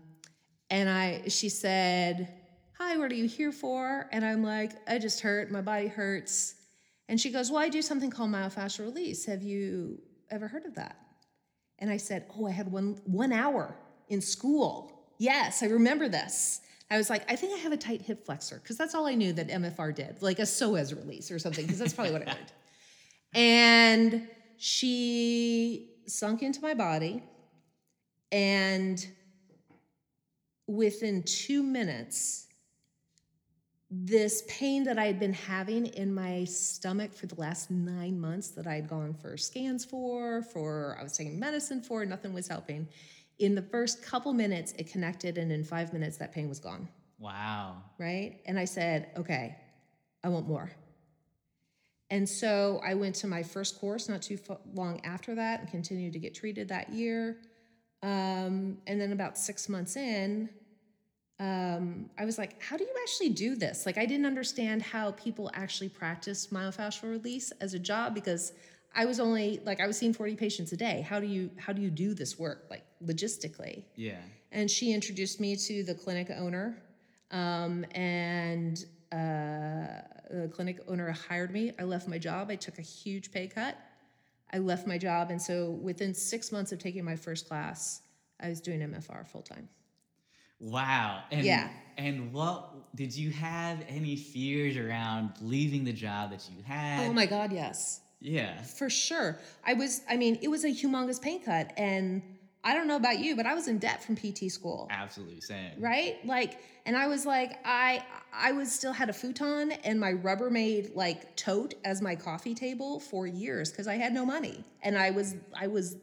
and 0.69 0.89
I, 0.89 1.27
she 1.27 1.49
said, 1.49 2.33
"Hi, 2.77 2.95
what 2.95 3.11
are 3.11 3.15
you 3.15 3.27
here 3.27 3.51
for?" 3.51 4.07
And 4.13 4.23
I'm 4.23 4.43
like, 4.43 4.71
"I 4.87 4.97
just 4.97 5.19
hurt. 5.19 5.51
My 5.51 5.61
body 5.61 5.87
hurts." 5.87 6.55
And 7.09 7.19
she 7.19 7.31
goes, 7.31 7.51
"Well, 7.51 7.61
I 7.61 7.69
do 7.69 7.81
something 7.81 8.09
called 8.09 8.31
myofascial 8.31 8.85
release. 8.85 9.25
Have 9.25 9.43
you 9.43 10.01
ever 10.29 10.47
heard 10.47 10.65
of 10.65 10.75
that?" 10.75 10.97
And 11.79 11.89
I 11.89 11.97
said, 11.97 12.25
"Oh, 12.37 12.47
I 12.47 12.51
had 12.51 12.71
one 12.71 13.01
one 13.05 13.33
hour 13.33 13.75
in 14.09 14.21
school. 14.21 14.91
Yes, 15.17 15.63
I 15.63 15.67
remember 15.67 16.07
this." 16.09 16.61
I 16.89 16.97
was 16.97 17.09
like, 17.09 17.29
"I 17.31 17.35
think 17.35 17.53
I 17.53 17.57
have 17.57 17.71
a 17.71 17.77
tight 17.77 18.01
hip 18.01 18.25
flexor 18.25 18.59
because 18.61 18.77
that's 18.77 18.95
all 18.95 19.05
I 19.05 19.15
knew 19.15 19.33
that 19.33 19.49
MFR 19.49 19.93
did, 19.95 20.21
like 20.21 20.39
a 20.39 20.43
psoas 20.43 20.95
release 20.95 21.31
or 21.31 21.39
something, 21.39 21.65
because 21.65 21.79
that's 21.79 21.93
probably 21.93 22.13
what 22.13 22.27
I 22.27 22.31
heard." 22.31 22.51
And 23.35 24.27
she 24.57 25.89
sunk 26.05 26.43
into 26.43 26.61
my 26.61 26.75
body, 26.75 27.23
and 28.31 29.05
within 30.67 31.23
two 31.23 31.63
minutes, 31.63 32.47
this 33.95 34.43
pain 34.47 34.83
that 34.85 34.97
I 34.97 35.05
had 35.05 35.19
been 35.19 35.33
having 35.33 35.85
in 35.85 36.13
my 36.13 36.45
stomach 36.45 37.13
for 37.13 37.27
the 37.27 37.35
last 37.35 37.69
nine 37.69 38.19
months 38.19 38.49
that 38.49 38.65
I 38.65 38.73
had 38.73 38.89
gone 38.89 39.13
for 39.13 39.37
scans 39.37 39.85
for, 39.85 40.41
for 40.41 40.97
I 40.99 41.03
was 41.03 41.15
taking 41.15 41.39
medicine 41.39 41.79
for, 41.79 42.03
nothing 42.03 42.33
was 42.33 42.47
helping. 42.47 42.87
In 43.37 43.53
the 43.53 43.61
first 43.61 44.03
couple 44.03 44.33
minutes, 44.33 44.73
it 44.79 44.91
connected, 44.91 45.37
and 45.37 45.51
in 45.51 45.63
five 45.63 45.93
minutes, 45.93 46.17
that 46.17 46.31
pain 46.31 46.49
was 46.49 46.57
gone. 46.59 46.87
Wow. 47.19 47.83
Right? 47.99 48.39
And 48.47 48.57
I 48.57 48.65
said, 48.65 49.11
okay, 49.15 49.57
I 50.23 50.29
want 50.29 50.47
more. 50.47 50.71
And 52.09 52.27
so 52.27 52.81
I 52.83 52.95
went 52.95 53.13
to 53.15 53.27
my 53.27 53.43
first 53.43 53.79
course 53.79 54.09
not 54.09 54.23
too 54.23 54.39
long 54.73 55.01
after 55.03 55.35
that 55.35 55.59
and 55.59 55.69
continued 55.69 56.13
to 56.13 56.19
get 56.19 56.33
treated 56.33 56.67
that 56.69 56.89
year. 56.89 57.37
Um, 58.01 58.79
and 58.87 58.99
then 58.99 59.11
about 59.11 59.37
six 59.37 59.69
months 59.69 59.97
in, 59.97 60.49
um, 61.43 62.09
I 62.17 62.23
was 62.23 62.37
like, 62.37 62.61
how 62.63 62.77
do 62.77 62.85
you 62.85 62.93
actually 63.01 63.29
do 63.29 63.55
this? 63.55 63.85
Like, 63.85 63.97
I 63.97 64.05
didn't 64.05 64.25
understand 64.25 64.81
how 64.81 65.11
people 65.11 65.51
actually 65.53 65.89
practiced 65.89 66.53
myofascial 66.53 67.11
release 67.11 67.51
as 67.59 67.73
a 67.73 67.79
job 67.79 68.15
because 68.15 68.53
I 68.95 69.05
was 69.05 69.19
only 69.19 69.59
like 69.65 69.81
I 69.81 69.87
was 69.87 69.97
seeing 69.97 70.13
40 70.13 70.35
patients 70.35 70.71
a 70.71 70.77
day. 70.77 71.05
How 71.07 71.19
do 71.19 71.27
you 71.27 71.49
how 71.57 71.73
do 71.73 71.81
you 71.81 71.89
do 71.89 72.13
this 72.13 72.39
work 72.39 72.67
like 72.69 72.83
logistically? 73.03 73.83
Yeah. 73.95 74.21
And 74.51 74.71
she 74.71 74.93
introduced 74.93 75.41
me 75.41 75.55
to 75.57 75.83
the 75.83 75.95
clinic 75.95 76.29
owner, 76.29 76.77
um, 77.31 77.85
and 77.91 78.85
uh, 79.11 79.99
the 80.29 80.49
clinic 80.53 80.79
owner 80.87 81.11
hired 81.11 81.51
me. 81.51 81.73
I 81.77 81.83
left 81.83 82.07
my 82.07 82.19
job. 82.19 82.51
I 82.51 82.55
took 82.55 82.77
a 82.77 82.83
huge 82.83 83.31
pay 83.31 83.47
cut. 83.47 83.77
I 84.53 84.59
left 84.59 84.85
my 84.85 84.99
job, 84.99 85.31
and 85.31 85.41
so 85.41 85.71
within 85.71 86.13
six 86.13 86.51
months 86.51 86.71
of 86.71 86.77
taking 86.77 87.03
my 87.03 87.15
first 87.15 87.47
class, 87.47 88.03
I 88.39 88.49
was 88.49 88.61
doing 88.61 88.79
MFR 88.79 89.25
full 89.27 89.41
time. 89.41 89.67
Wow. 90.63 91.23
And, 91.31 91.45
Yeah. 91.45 91.69
And 91.97 92.33
what 92.33 92.95
did 92.95 93.15
you 93.15 93.29
have 93.31 93.83
any 93.87 94.15
fears 94.15 94.77
around 94.77 95.33
leaving 95.41 95.83
the 95.83 95.93
job 95.93 96.31
that 96.31 96.49
you 96.49 96.63
had? 96.63 97.07
Oh 97.07 97.13
my 97.13 97.25
God, 97.27 97.51
yes. 97.51 98.01
Yeah. 98.19 98.59
For 98.63 98.89
sure. 98.89 99.37
I 99.65 99.73
was, 99.73 100.01
I 100.09 100.17
mean, 100.17 100.39
it 100.41 100.47
was 100.47 100.63
a 100.63 100.69
humongous 100.69 101.21
pay 101.21 101.37
cut. 101.39 101.71
And 101.77 102.23
I 102.63 102.73
don't 102.73 102.87
know 102.87 102.95
about 102.95 103.19
you, 103.19 103.35
but 103.35 103.45
I 103.45 103.53
was 103.53 103.67
in 103.67 103.77
debt 103.77 104.03
from 104.03 104.15
PT 104.15 104.49
school. 104.49 104.87
Absolutely 104.89 105.41
same. 105.41 105.71
Right? 105.77 106.25
Like, 106.25 106.59
and 106.85 106.95
I 106.95 107.07
was 107.07 107.25
like, 107.25 107.59
I 107.65 108.03
I 108.33 108.53
was 108.53 108.71
still 108.71 108.93
had 108.93 109.09
a 109.09 109.13
futon 109.13 109.71
and 109.83 109.99
my 109.99 110.13
Rubbermaid 110.13 110.95
like 110.95 111.35
tote 111.35 111.75
as 111.83 112.01
my 112.01 112.15
coffee 112.15 112.55
table 112.55 112.99
for 112.99 113.27
years 113.27 113.69
because 113.69 113.87
I 113.87 113.95
had 113.95 114.13
no 114.13 114.25
money. 114.25 114.63
And 114.81 114.97
I 114.97 115.11
was 115.11 115.35
I 115.53 115.67
was 115.67 115.97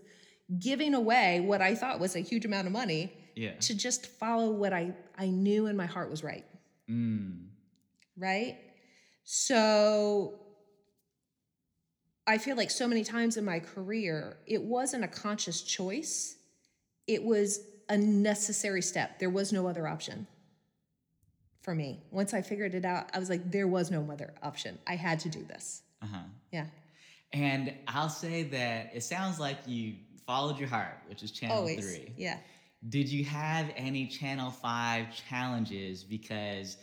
giving 0.58 0.94
away 0.94 1.40
what 1.40 1.62
I 1.62 1.74
thought 1.74 1.98
was 1.98 2.14
a 2.14 2.20
huge 2.20 2.44
amount 2.44 2.66
of 2.66 2.72
money 2.72 3.12
Yeah. 3.34 3.52
to 3.52 3.74
just 3.74 4.06
follow 4.06 4.50
what 4.50 4.72
I, 4.72 4.92
I 5.16 5.26
knew 5.26 5.66
in 5.66 5.76
my 5.76 5.86
heart 5.86 6.10
was 6.10 6.22
right. 6.22 6.44
Mm. 6.88 7.46
right? 8.16 8.58
So 9.24 10.40
I 12.26 12.38
feel 12.38 12.56
like 12.56 12.70
so 12.70 12.88
many 12.88 13.04
times 13.04 13.36
in 13.36 13.44
my 13.44 13.60
career, 13.60 14.38
it 14.46 14.62
wasn't 14.62 15.04
a 15.04 15.08
conscious 15.08 15.62
choice, 15.62 16.36
it 17.06 17.22
was 17.22 17.60
a 17.88 17.96
necessary 17.96 18.82
step. 18.82 19.18
There 19.18 19.30
was 19.30 19.52
no 19.52 19.66
other 19.66 19.86
option 19.86 20.26
for 21.62 21.74
me. 21.74 22.00
Once 22.10 22.34
I 22.34 22.42
figured 22.42 22.74
it 22.74 22.84
out, 22.84 23.10
I 23.12 23.18
was 23.18 23.28
like, 23.28 23.50
there 23.50 23.66
was 23.66 23.90
no 23.90 24.08
other 24.10 24.32
option. 24.42 24.78
I 24.86 24.96
had 24.96 25.20
to 25.20 25.28
do 25.28 25.44
this. 25.44 25.82
Uh-huh. 26.02 26.18
Yeah. 26.52 26.66
And 27.32 27.74
I'll 27.86 28.08
say 28.08 28.44
that 28.44 28.90
it 28.94 29.02
sounds 29.02 29.38
like 29.38 29.58
you 29.66 29.94
followed 30.26 30.58
your 30.58 30.68
heart, 30.68 30.98
which 31.08 31.22
is 31.22 31.30
channel 31.30 31.58
Always. 31.58 31.78
three. 31.80 32.12
Yeah. 32.16 32.38
Did 32.88 33.08
you 33.08 33.24
have 33.24 33.70
any 33.76 34.06
channel 34.06 34.50
five 34.50 35.14
challenges? 35.14 36.02
Because 36.02 36.78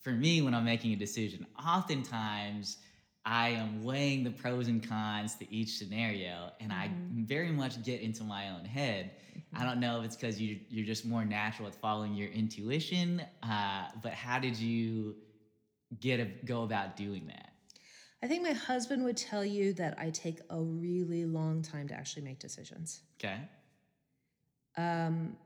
for 0.00 0.12
me, 0.12 0.42
when 0.42 0.54
I'm 0.54 0.64
making 0.64 0.92
a 0.92 0.96
decision, 0.96 1.46
oftentimes 1.58 2.78
I 3.24 3.50
am 3.50 3.82
weighing 3.82 4.24
the 4.24 4.30
pros 4.30 4.68
and 4.68 4.86
cons 4.86 5.34
to 5.36 5.52
each 5.52 5.76
scenario, 5.76 6.50
and 6.60 6.72
I 6.72 6.90
very 7.12 7.50
much 7.50 7.82
get 7.82 8.00
into 8.00 8.24
my 8.24 8.50
own 8.50 8.64
head. 8.64 9.10
I 9.54 9.64
don't 9.64 9.80
know 9.80 9.98
if 9.98 10.06
it's 10.06 10.16
because 10.16 10.40
you, 10.40 10.60
you're 10.68 10.86
just 10.86 11.04
more 11.04 11.24
natural 11.24 11.68
at 11.68 11.74
following 11.74 12.14
your 12.14 12.28
intuition, 12.28 13.22
uh, 13.42 13.88
but 14.02 14.12
how 14.12 14.38
did 14.38 14.56
you 14.56 15.16
get 15.98 16.20
a, 16.20 16.26
go 16.46 16.62
about 16.62 16.96
doing 16.96 17.26
that? 17.26 17.50
I 18.22 18.26
think 18.26 18.42
my 18.42 18.52
husband 18.52 19.04
would 19.04 19.16
tell 19.16 19.44
you 19.44 19.72
that 19.74 19.98
I 19.98 20.10
take 20.10 20.40
a 20.50 20.60
really 20.60 21.24
long 21.24 21.62
time 21.62 21.88
to 21.88 21.94
actually 21.94 22.22
make 22.22 22.38
decisions. 22.38 23.00
Okay. 23.18 23.40
Um, 24.80 25.36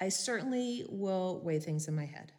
I 0.00 0.08
certainly 0.08 0.84
will 0.88 1.40
weigh 1.44 1.58
things 1.60 1.88
in 1.88 1.94
my 1.94 2.06
head 2.06 2.32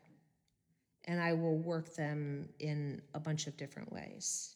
and 1.05 1.19
I 1.21 1.33
will 1.33 1.57
work 1.57 1.95
them 1.95 2.49
in 2.59 3.01
a 3.13 3.19
bunch 3.19 3.47
of 3.47 3.55
different 3.55 3.91
ways. 3.91 4.55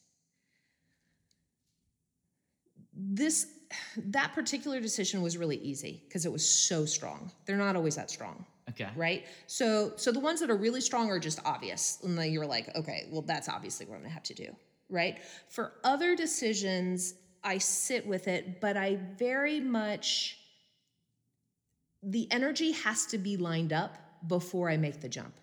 This 2.92 3.46
that 3.96 4.32
particular 4.34 4.80
decision 4.80 5.22
was 5.22 5.36
really 5.36 5.56
easy 5.58 6.02
because 6.06 6.24
it 6.26 6.32
was 6.32 6.48
so 6.48 6.84
strong. 6.84 7.30
They're 7.44 7.56
not 7.56 7.76
always 7.76 7.96
that 7.96 8.10
strong 8.10 8.44
Okay. 8.70 8.88
right? 8.96 9.26
So 9.46 9.92
so 9.96 10.10
the 10.12 10.20
ones 10.20 10.40
that 10.40 10.50
are 10.50 10.56
really 10.56 10.80
strong 10.80 11.10
are 11.10 11.18
just 11.20 11.38
obvious, 11.44 11.98
and 12.02 12.18
then 12.18 12.32
you're 12.32 12.46
like, 12.46 12.74
okay, 12.76 13.06
well 13.10 13.22
that's 13.22 13.48
obviously 13.48 13.86
what 13.86 13.96
I'm 13.96 14.02
gonna 14.02 14.14
have 14.14 14.22
to 14.24 14.34
do, 14.34 14.54
right? 14.88 15.18
For 15.48 15.72
other 15.84 16.16
decisions, 16.16 17.14
I 17.46 17.58
sit 17.58 18.04
with 18.04 18.26
it, 18.26 18.60
but 18.60 18.76
I 18.76 18.98
very 19.16 19.60
much 19.60 20.38
the 22.02 22.30
energy 22.32 22.72
has 22.72 23.06
to 23.06 23.18
be 23.18 23.36
lined 23.36 23.72
up 23.72 23.96
before 24.26 24.68
I 24.68 24.76
make 24.76 25.00
the 25.00 25.08
jump, 25.08 25.34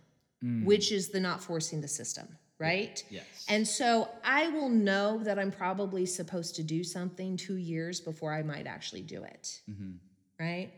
mm. 0.44 0.66
which 0.66 0.92
is 0.92 1.10
the 1.10 1.22
not 1.22 1.42
forcing 1.42 1.80
the 1.80 1.88
system, 1.88 2.28
right? 2.60 3.02
Yes. 3.10 3.46
And 3.48 3.66
so 3.66 4.10
I 4.24 4.50
will 4.50 4.68
know 4.68 5.24
that 5.24 5.40
I'm 5.40 5.50
probably 5.50 6.06
supposed 6.06 6.56
to 6.58 6.64
do 6.64 6.84
something 6.84 7.38
two 7.38 7.56
years 7.56 8.02
before 8.02 8.34
I 8.34 8.44
might 8.44 8.68
actually 8.68 9.02
do 9.02 9.24
it. 9.24 9.62
Mm-hmm. 9.72 9.92
right? 10.40 10.72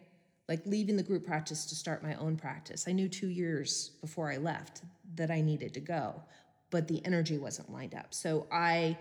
Like 0.48 0.63
leaving 0.67 0.96
the 0.96 1.03
group 1.03 1.25
practice 1.25 1.65
to 1.65 1.75
start 1.75 2.03
my 2.03 2.13
own 2.15 2.36
practice. 2.38 2.86
I 2.88 2.91
knew 2.91 3.10
two 3.10 3.29
years 3.29 3.89
before 4.00 4.32
I 4.32 4.38
left 4.38 4.84
that 5.15 5.32
I 5.32 5.41
needed 5.41 5.74
to 5.74 5.79
go, 5.79 6.22
but 6.70 6.88
the 6.88 7.03
energy 7.03 7.39
wasn't 7.39 7.72
lined 7.74 7.96
up. 7.96 8.13
So 8.13 8.46
I 8.51 8.96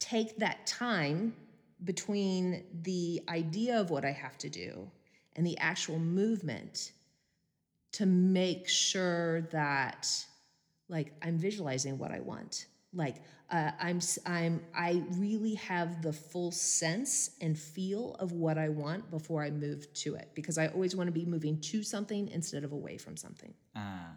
take 0.00 0.38
that 0.38 0.66
time 0.66 1.34
between 1.84 2.64
the 2.82 3.22
idea 3.28 3.80
of 3.80 3.90
what 3.90 4.04
I 4.04 4.10
have 4.10 4.36
to 4.38 4.48
do 4.48 4.90
and 5.36 5.46
the 5.46 5.58
actual 5.58 5.98
movement 5.98 6.92
to 7.92 8.06
make 8.06 8.68
sure 8.68 9.42
that 9.52 10.08
like 10.88 11.12
I'm 11.22 11.38
visualizing 11.38 11.98
what 11.98 12.10
I 12.10 12.20
want. 12.20 12.66
Like 12.92 13.16
uh, 13.50 13.72
I'm 13.80 14.00
I'm 14.26 14.62
I 14.74 15.02
really 15.12 15.54
have 15.54 16.02
the 16.02 16.12
full 16.12 16.50
sense 16.50 17.30
and 17.40 17.58
feel 17.58 18.14
of 18.18 18.32
what 18.32 18.58
I 18.58 18.68
want 18.70 19.10
before 19.10 19.42
I 19.42 19.50
move 19.50 19.92
to 19.94 20.14
it 20.14 20.30
because 20.34 20.58
I 20.58 20.68
always 20.68 20.96
want 20.96 21.08
to 21.08 21.12
be 21.12 21.24
moving 21.24 21.60
to 21.60 21.82
something 21.82 22.28
instead 22.28 22.64
of 22.64 22.72
away 22.72 22.96
from 22.96 23.16
something. 23.16 23.52
Ah. 23.76 24.12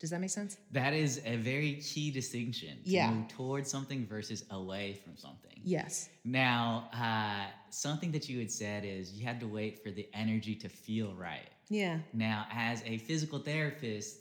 Does 0.00 0.08
that 0.10 0.20
make 0.20 0.30
sense? 0.30 0.56
That 0.72 0.94
is 0.94 1.20
a 1.26 1.36
very 1.36 1.74
key 1.74 2.10
distinction. 2.10 2.82
To 2.84 2.90
Yeah. 2.90 3.10
move 3.12 3.28
towards 3.28 3.70
something 3.70 4.06
versus 4.06 4.44
away 4.50 4.94
from 5.04 5.14
something. 5.18 5.60
Yes. 5.62 6.08
Now, 6.24 6.88
uh, 6.94 7.50
something 7.68 8.10
that 8.12 8.26
you 8.26 8.38
had 8.38 8.50
said 8.50 8.84
is 8.86 9.12
you 9.12 9.26
had 9.26 9.38
to 9.40 9.46
wait 9.46 9.82
for 9.82 9.90
the 9.90 10.08
energy 10.14 10.54
to 10.56 10.70
feel 10.70 11.14
right. 11.14 11.50
Yeah. 11.68 12.00
Now, 12.14 12.46
as 12.50 12.82
a 12.86 12.96
physical 12.98 13.38
therapist, 13.40 14.20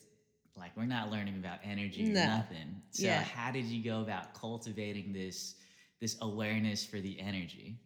like 0.57 0.75
we're 0.75 0.83
not 0.85 1.09
learning 1.09 1.37
about 1.37 1.59
energy 1.63 2.03
or 2.09 2.13
No. 2.13 2.25
nothing. 2.27 2.81
So, 2.91 3.03
Yeah. 3.05 3.21
how 3.23 3.49
did 3.49 3.65
you 3.65 3.81
go 3.81 4.01
about 4.01 4.33
cultivating 4.33 5.13
this 5.13 5.55
this 6.01 6.15
awareness 6.21 6.85
for 6.85 7.01
the 7.01 7.19
energy? 7.19 7.77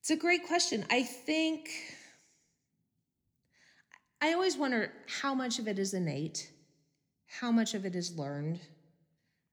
It's 0.00 0.08
a 0.10 0.16
great 0.16 0.46
question. 0.46 0.86
I 0.90 1.02
think 1.02 1.68
I 4.20 4.32
always 4.34 4.56
wonder 4.56 4.92
how 5.22 5.34
much 5.34 5.58
of 5.58 5.66
it 5.68 5.78
is 5.78 5.94
innate, 5.94 6.50
how 7.26 7.50
much 7.50 7.74
of 7.74 7.84
it 7.86 7.94
is 7.94 8.16
learned. 8.18 8.60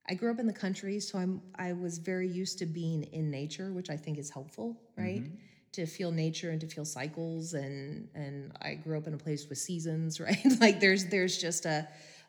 I 0.09 0.13
grew 0.13 0.31
up 0.31 0.39
in 0.39 0.47
the 0.47 0.53
country, 0.53 1.00
so 1.00 1.17
I'm 1.19 1.41
I 1.55 1.74
was 1.74 1.97
very 1.97 2.27
used 2.27 2.59
to 2.59 2.65
being 2.65 3.03
in 3.03 3.29
nature, 3.29 3.71
which 3.74 3.89
I 3.89 3.97
think 3.97 4.17
is 4.17 4.29
helpful, 4.29 4.77
right? 4.97 5.24
Mhm. 5.24 5.38
To 5.74 5.86
feel 5.86 6.12
nature 6.12 6.50
and 6.50 6.59
to 6.62 6.67
feel 6.67 6.86
cycles 6.86 7.53
and 7.53 8.09
and 8.15 8.51
I 8.62 8.75
grew 8.75 8.97
up 8.97 9.07
in 9.07 9.13
a 9.13 9.17
place 9.17 9.47
with 9.50 9.57
seasons, 9.57 10.19
right? 10.27 10.39
like 10.59 10.79
there's 10.79 11.05
there's 11.07 11.38
just 11.38 11.65
a, 11.65 11.88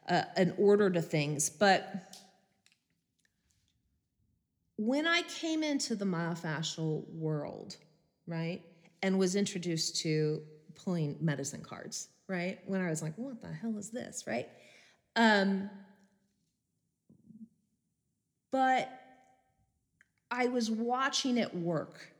a 0.08 0.26
an 0.36 0.54
order 0.58 0.90
to 0.90 1.02
things, 1.02 1.48
but 1.50 2.14
when 4.76 5.06
I 5.06 5.22
came 5.22 5.62
into 5.62 5.96
the 5.96 6.04
myofascial 6.04 7.08
world, 7.12 7.76
right, 8.26 8.62
and 9.02 9.18
was 9.18 9.34
introduced 9.34 9.96
to 10.02 10.42
pulling 10.74 11.16
medicine 11.20 11.62
cards, 11.62 12.08
right, 12.28 12.58
when 12.66 12.80
I 12.80 12.90
was 12.90 13.02
like, 13.02 13.14
what 13.16 13.40
the 13.42 13.52
hell 13.52 13.76
is 13.78 13.90
this, 13.90 14.24
right? 14.26 14.48
Um, 15.16 15.70
but 18.50 18.88
I 20.30 20.46
was 20.48 20.70
watching 20.70 21.38
it 21.38 21.54
work, 21.54 22.12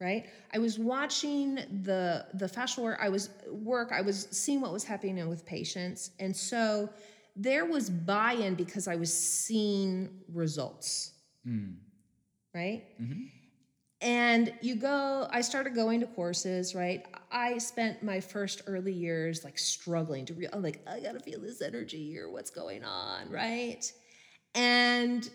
right? 0.00 0.26
I 0.52 0.58
was 0.58 0.78
watching 0.78 1.56
the 1.82 2.26
the 2.34 2.46
fascial 2.46 2.82
work. 2.84 2.98
I 3.00 3.08
was 3.08 3.30
work. 3.50 3.92
I 3.92 4.00
was 4.00 4.28
seeing 4.30 4.60
what 4.60 4.72
was 4.72 4.84
happening 4.84 5.28
with 5.28 5.44
patients, 5.44 6.10
and 6.18 6.34
so 6.34 6.88
there 7.36 7.64
was 7.64 7.90
buy-in 7.90 8.54
because 8.54 8.86
I 8.86 8.94
was 8.96 9.12
seeing 9.12 10.08
results, 10.32 11.12
Mm. 11.46 11.76
right? 12.54 12.84
Mhm. 13.00 13.30
And 14.00 14.52
you 14.60 14.74
go, 14.74 15.28
I 15.30 15.40
started 15.40 15.74
going 15.74 16.00
to 16.00 16.06
courses, 16.06 16.74
right? 16.74 17.06
I 17.30 17.58
spent 17.58 18.02
my 18.02 18.20
first 18.20 18.62
early 18.66 18.92
years 18.92 19.44
like 19.44 19.58
struggling 19.58 20.26
to 20.26 20.34
real, 20.34 20.50
I'm 20.52 20.62
like, 20.62 20.82
I 20.86 21.00
gotta 21.00 21.20
feel 21.20 21.40
this 21.40 21.62
energy 21.62 22.18
or 22.18 22.30
what's 22.30 22.50
going 22.50 22.84
on, 22.84 23.30
right? 23.30 23.90
And 24.54 25.28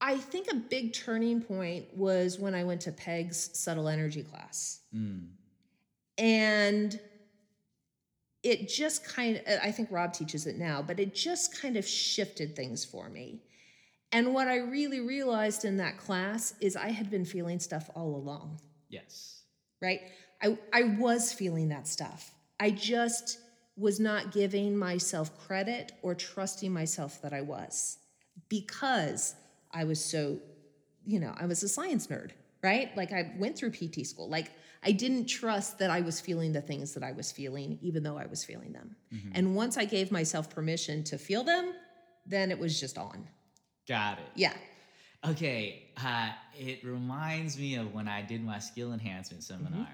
I 0.00 0.16
think 0.16 0.50
a 0.50 0.54
big 0.54 0.92
turning 0.92 1.42
point 1.42 1.86
was 1.94 2.38
when 2.38 2.54
I 2.54 2.64
went 2.64 2.82
to 2.82 2.92
Peg's 2.92 3.50
subtle 3.58 3.88
energy 3.88 4.22
class. 4.22 4.80
Mm. 4.94 5.28
And 6.16 7.00
it 8.42 8.68
just 8.68 9.04
kind 9.04 9.36
of, 9.36 9.58
I 9.62 9.70
think 9.70 9.90
Rob 9.90 10.12
teaches 10.14 10.46
it 10.46 10.56
now, 10.56 10.80
but 10.80 10.98
it 10.98 11.14
just 11.14 11.60
kind 11.60 11.76
of 11.76 11.86
shifted 11.86 12.56
things 12.56 12.84
for 12.84 13.10
me. 13.10 13.42
And 14.12 14.34
what 14.34 14.48
I 14.48 14.56
really 14.56 15.00
realized 15.00 15.64
in 15.64 15.76
that 15.76 15.96
class 15.98 16.54
is 16.60 16.74
I 16.76 16.88
had 16.90 17.10
been 17.10 17.24
feeling 17.24 17.60
stuff 17.60 17.88
all 17.94 18.16
along, 18.16 18.60
Yes. 18.88 19.42
right? 19.80 20.00
I, 20.42 20.58
I 20.72 20.82
was 20.98 21.32
feeling 21.32 21.68
that 21.68 21.86
stuff. 21.86 22.32
I 22.58 22.70
just 22.70 23.38
was 23.76 24.00
not 24.00 24.32
giving 24.32 24.76
myself 24.76 25.38
credit 25.46 25.92
or 26.02 26.14
trusting 26.14 26.72
myself 26.72 27.22
that 27.22 27.32
I 27.32 27.40
was 27.42 27.98
because 28.48 29.34
I 29.70 29.84
was 29.84 30.04
so, 30.04 30.38
you 31.06 31.20
know, 31.20 31.34
I 31.38 31.46
was 31.46 31.62
a 31.62 31.68
science 31.68 32.06
nerd, 32.08 32.30
right? 32.62 32.90
Like 32.96 33.12
I 33.12 33.32
went 33.38 33.56
through 33.56 33.70
PT 33.70 34.06
school. 34.06 34.28
Like 34.28 34.50
I 34.82 34.92
didn't 34.92 35.26
trust 35.26 35.78
that 35.78 35.90
I 35.90 36.00
was 36.00 36.20
feeling 36.20 36.52
the 36.52 36.60
things 36.60 36.94
that 36.94 37.02
I 37.02 37.12
was 37.12 37.30
feeling, 37.30 37.78
even 37.80 38.02
though 38.02 38.18
I 38.18 38.26
was 38.26 38.44
feeling 38.44 38.72
them. 38.72 38.96
Mhm. 39.12 39.30
And 39.34 39.54
once 39.54 39.76
I 39.76 39.84
gave 39.84 40.10
myself 40.10 40.50
permission 40.50 41.04
to 41.04 41.16
feel 41.18 41.44
them, 41.44 41.72
then 42.26 42.50
it 42.50 42.58
was 42.58 42.78
just 42.80 42.98
on. 42.98 43.28
Got 43.90 44.18
it. 44.20 44.30
Yeah. 44.36 44.52
Okay, 45.26 45.82
uh, 46.02 46.28
it 46.56 46.84
reminds 46.84 47.58
me 47.58 47.74
of 47.74 47.92
when 47.92 48.06
I 48.06 48.22
did 48.22 48.40
my 48.40 48.60
skill 48.60 48.92
enhancement 48.92 49.42
seminar 49.42 49.88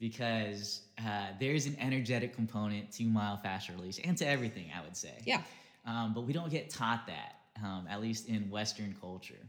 because 0.00 0.80
uh, 0.98 1.26
there's 1.38 1.66
an 1.66 1.76
energetic 1.78 2.34
component 2.34 2.90
to 2.92 3.02
myofascial 3.02 3.76
release 3.76 4.00
and 4.02 4.16
to 4.16 4.26
everything, 4.26 4.68
I 4.74 4.82
would 4.82 4.96
say. 4.96 5.18
Yeah. 5.26 5.42
Um, 5.84 6.14
but 6.14 6.22
we 6.22 6.32
don't 6.32 6.50
get 6.50 6.70
taught 6.70 7.06
that, 7.08 7.34
um, 7.62 7.86
at 7.90 8.00
least 8.00 8.26
in 8.26 8.48
Western 8.48 8.96
culture. 8.98 9.46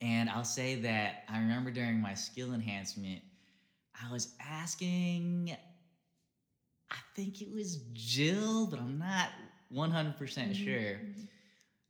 And 0.00 0.28
I'll 0.28 0.42
say 0.44 0.74
that 0.82 1.22
I 1.28 1.38
remember 1.38 1.70
during 1.70 2.00
my 2.00 2.14
skill 2.14 2.54
enhancement, 2.54 3.22
I 4.04 4.10
was 4.10 4.34
asking, 4.44 5.56
I 6.90 6.96
think 7.14 7.40
it 7.40 7.52
was 7.52 7.76
Jill, 7.92 8.66
but 8.66 8.80
I'm 8.80 8.98
not 8.98 9.28
100% 9.72 10.52
Mhm. 10.52 10.64
sure. 10.64 11.00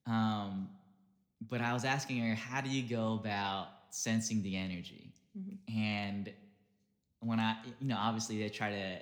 Um, 0.09 0.71
but 1.49 1.61
I 1.61 1.73
was 1.73 1.85
asking 1.85 2.19
her, 2.21 2.35
how 2.35 2.61
do 2.61 2.71
you 2.71 2.89
go 2.89 3.15
about 3.15 3.69
sensing 3.91 4.43
the 4.43 4.57
energy? 4.57 5.15
Mhm. 5.37 5.59
And 5.69 6.35
when 7.21 7.41
I, 7.41 7.57
you 7.81 7.89
know, 7.89 7.97
obviously 7.99 8.39
they 8.39 8.49
try 8.49 8.71
to 8.71 8.99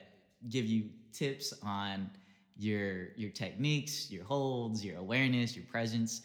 give 0.48 0.66
you 0.66 0.90
tips 1.12 1.52
on 1.62 2.10
your 2.56 3.08
your 3.16 3.30
techniques, 3.30 4.10
your 4.10 4.24
holds, 4.24 4.84
your 4.84 4.98
awareness, 4.98 5.56
your 5.56 5.66
presence. 5.66 6.22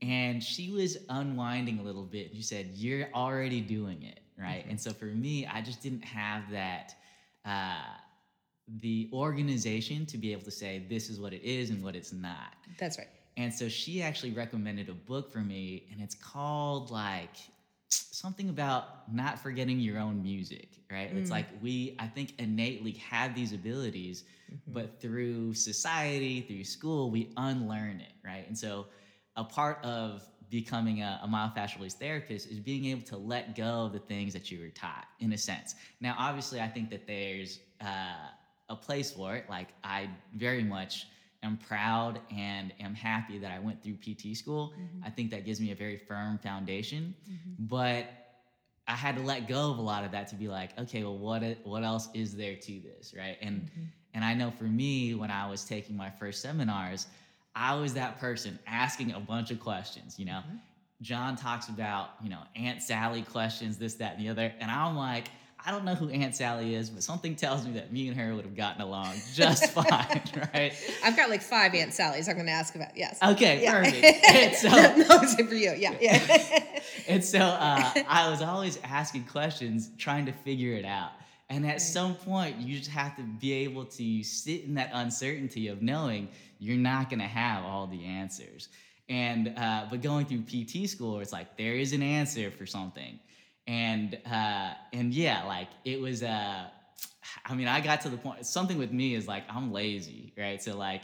And 0.00 0.42
she 0.42 0.70
was 0.70 0.96
unwinding 1.08 1.78
a 1.80 1.82
little 1.82 2.04
bit. 2.06 2.34
She 2.34 2.42
said, 2.42 2.70
"You're 2.74 3.08
already 3.14 3.60
doing 3.60 4.02
it, 4.02 4.20
right?" 4.38 4.64
Mhm. 4.66 4.70
And 4.70 4.80
so 4.80 4.92
for 4.92 5.06
me, 5.06 5.46
I 5.46 5.60
just 5.62 5.82
didn't 5.82 6.04
have 6.04 6.50
that 6.50 6.94
uh, 7.44 7.96
the 8.68 9.10
organization 9.12 10.06
to 10.06 10.18
be 10.18 10.32
able 10.32 10.44
to 10.44 10.50
say 10.50 10.86
this 10.88 11.10
is 11.10 11.20
what 11.20 11.32
it 11.32 11.42
is 11.42 11.70
and 11.70 11.82
what 11.82 11.96
it's 11.96 12.12
not. 12.12 12.54
That's 12.78 12.98
right. 12.98 13.08
And 13.36 13.52
so 13.52 13.68
she 13.68 14.02
actually 14.02 14.32
recommended 14.32 14.88
a 14.88 14.94
book 14.94 15.32
for 15.32 15.38
me, 15.38 15.88
and 15.90 16.00
it's 16.00 16.14
called 16.14 16.90
like 16.90 17.36
something 17.88 18.48
about 18.48 19.12
not 19.12 19.38
forgetting 19.38 19.80
your 19.80 19.98
own 19.98 20.22
music, 20.22 20.80
right? 20.90 21.10
It's 21.12 21.30
Mm. 21.30 21.32
like 21.32 21.46
we, 21.62 21.96
I 21.98 22.06
think, 22.08 22.34
innately 22.38 22.92
have 22.92 23.34
these 23.34 23.52
abilities, 23.52 24.24
Mhm. 24.50 24.60
but 24.74 25.00
through 25.00 25.54
society, 25.54 26.42
through 26.42 26.64
school, 26.64 27.10
we 27.10 27.32
unlearn 27.36 28.00
it, 28.00 28.12
right? 28.24 28.46
And 28.46 28.56
so 28.56 28.88
a 29.36 29.44
part 29.44 29.82
of 29.84 30.28
becoming 30.50 31.00
a, 31.02 31.20
a 31.22 31.26
myofascial 31.28 31.76
release 31.76 31.94
therapist 31.94 32.46
is 32.46 32.60
being 32.60 32.84
able 32.86 33.02
to 33.02 33.16
let 33.16 33.54
go 33.56 33.86
of 33.86 33.92
the 33.92 33.98
things 34.00 34.34
that 34.34 34.50
you 34.50 34.60
were 34.60 34.68
taught, 34.70 35.06
in 35.20 35.32
a 35.32 35.38
sense. 35.38 35.74
Now, 36.00 36.14
obviously, 36.18 36.60
I 36.60 36.68
think 36.68 36.90
that 36.90 37.06
there's 37.06 37.60
uh, 37.80 38.28
a 38.68 38.76
place 38.76 39.10
for 39.10 39.34
it. 39.36 39.48
Like, 39.48 39.72
I 39.82 40.10
very 40.34 40.62
much 40.62 41.06
am 41.42 41.56
proud 41.56 42.20
and 42.30 42.72
am 42.80 42.94
happy 42.94 43.38
that 43.38 43.50
I 43.50 43.58
went 43.58 43.82
through 43.82 43.96
PT 43.96 44.34
school. 44.36 44.72
Mhm. 44.78 45.06
I 45.06 45.10
think 45.10 45.30
that 45.30 45.44
gives 45.44 45.60
me 45.60 45.70
a 45.72 45.74
very 45.74 45.96
firm 45.96 46.38
foundation, 46.38 47.14
Mhm. 47.28 47.68
but 47.68 48.06
I 48.86 48.92
had 48.96 49.16
to 49.16 49.22
let 49.22 49.46
go 49.48 49.70
of 49.70 49.78
a 49.78 49.82
lot 49.82 50.04
of 50.04 50.10
that 50.12 50.28
to 50.28 50.34
be 50.36 50.48
like, 50.48 50.76
okay, 50.78 51.02
well, 51.04 51.18
what 51.18 51.42
what 51.64 51.84
else 51.84 52.08
is 52.14 52.34
there 52.36 52.56
to 52.56 52.80
this, 52.80 53.14
right? 53.16 53.38
And 53.40 53.62
Mhm. 53.62 53.88
and 54.14 54.24
I 54.24 54.34
know 54.34 54.50
for 54.50 54.64
me, 54.64 55.14
when 55.14 55.30
I 55.30 55.48
was 55.48 55.64
taking 55.64 55.96
my 55.96 56.10
first 56.10 56.42
seminars, 56.42 57.06
I 57.54 57.74
was 57.74 57.94
that 57.94 58.18
person 58.18 58.58
asking 58.66 59.12
a 59.12 59.20
bunch 59.20 59.50
of 59.50 59.58
questions. 59.60 60.18
You 60.18 60.26
know, 60.26 60.42
Mhm. 60.46 60.60
John 61.00 61.34
talks 61.36 61.68
about, 61.68 62.10
you 62.22 62.28
know, 62.28 62.42
Aunt 62.54 62.82
Sally 62.82 63.22
questions, 63.22 63.78
this, 63.78 63.94
that, 63.94 64.14
and 64.16 64.24
the 64.24 64.28
other. 64.28 64.54
And 64.60 64.70
I'm 64.70 64.96
like, 64.96 65.28
I 65.64 65.70
don't 65.70 65.84
know 65.84 65.94
who 65.94 66.08
Aunt 66.10 66.34
Sally 66.34 66.74
is, 66.74 66.90
but 66.90 67.02
something 67.02 67.36
tells 67.36 67.64
me 67.66 67.72
that 67.74 67.92
me 67.92 68.08
and 68.08 68.16
her 68.18 68.34
would 68.34 68.44
have 68.44 68.56
gotten 68.56 68.82
along 68.82 69.14
just 69.34 69.66
fine, 69.72 70.22
right? 70.54 70.72
I've 71.04 71.16
got 71.16 71.30
like 71.30 71.42
five 71.42 71.74
Aunt 71.74 71.92
Sally's 71.94 72.28
I'm 72.28 72.34
going 72.34 72.46
to 72.46 72.52
ask 72.52 72.74
about. 72.74 72.96
Yes. 72.96 73.18
Okay, 73.22 73.62
Yeah. 73.62 73.80
perfect. 73.82 74.26
And 74.28 74.54
so, 74.56 74.68
no, 74.70 74.96
no, 74.96 75.22
it's 75.22 75.34
for 75.34 75.54
you. 75.54 75.72
Yeah. 75.76 75.94
Yeah. 76.00 76.64
and 77.08 77.24
so 77.24 77.38
uh, 77.38 77.92
I 78.08 78.28
was 78.30 78.42
always 78.42 78.78
asking 78.82 79.24
questions, 79.24 79.90
trying 79.98 80.26
to 80.26 80.32
figure 80.32 80.74
it 80.74 80.84
out. 80.84 81.10
And 81.48 81.66
at 81.66 81.72
Right. 81.72 81.80
some 81.82 82.14
point, 82.14 82.56
you 82.58 82.78
just 82.78 82.90
have 82.90 83.14
to 83.16 83.22
be 83.22 83.52
able 83.64 83.84
to 83.84 84.22
sit 84.24 84.64
in 84.64 84.74
that 84.74 84.90
uncertainty 84.94 85.68
of 85.68 85.82
knowing 85.82 86.28
you're 86.58 86.76
not 86.78 87.10
going 87.10 87.20
to 87.20 87.26
have 87.26 87.64
all 87.64 87.86
the 87.86 88.04
answers. 88.04 88.68
And 89.08 89.52
uh, 89.58 89.86
but 89.90 90.00
going 90.00 90.24
through 90.26 90.42
PT 90.42 90.88
school, 90.88 91.20
it's 91.20 91.32
like 91.32 91.56
there 91.58 91.74
is 91.74 91.92
an 91.92 92.02
answer 92.02 92.50
for 92.50 92.64
something, 92.64 93.18
and 93.66 94.18
uh, 94.30 94.74
and 94.92 95.12
yeah, 95.14 95.44
like 95.44 95.68
it 95.84 96.00
was. 96.00 96.22
Uh, 96.22 96.64
I 97.46 97.54
mean, 97.54 97.66
I 97.66 97.80
got 97.80 98.02
to 98.02 98.08
the 98.08 98.16
point. 98.16 98.46
Something 98.46 98.78
with 98.78 98.92
me 98.92 99.14
is 99.14 99.26
like 99.26 99.44
I'm 99.48 99.72
lazy, 99.72 100.32
right? 100.36 100.62
So 100.62 100.76
like, 100.76 101.02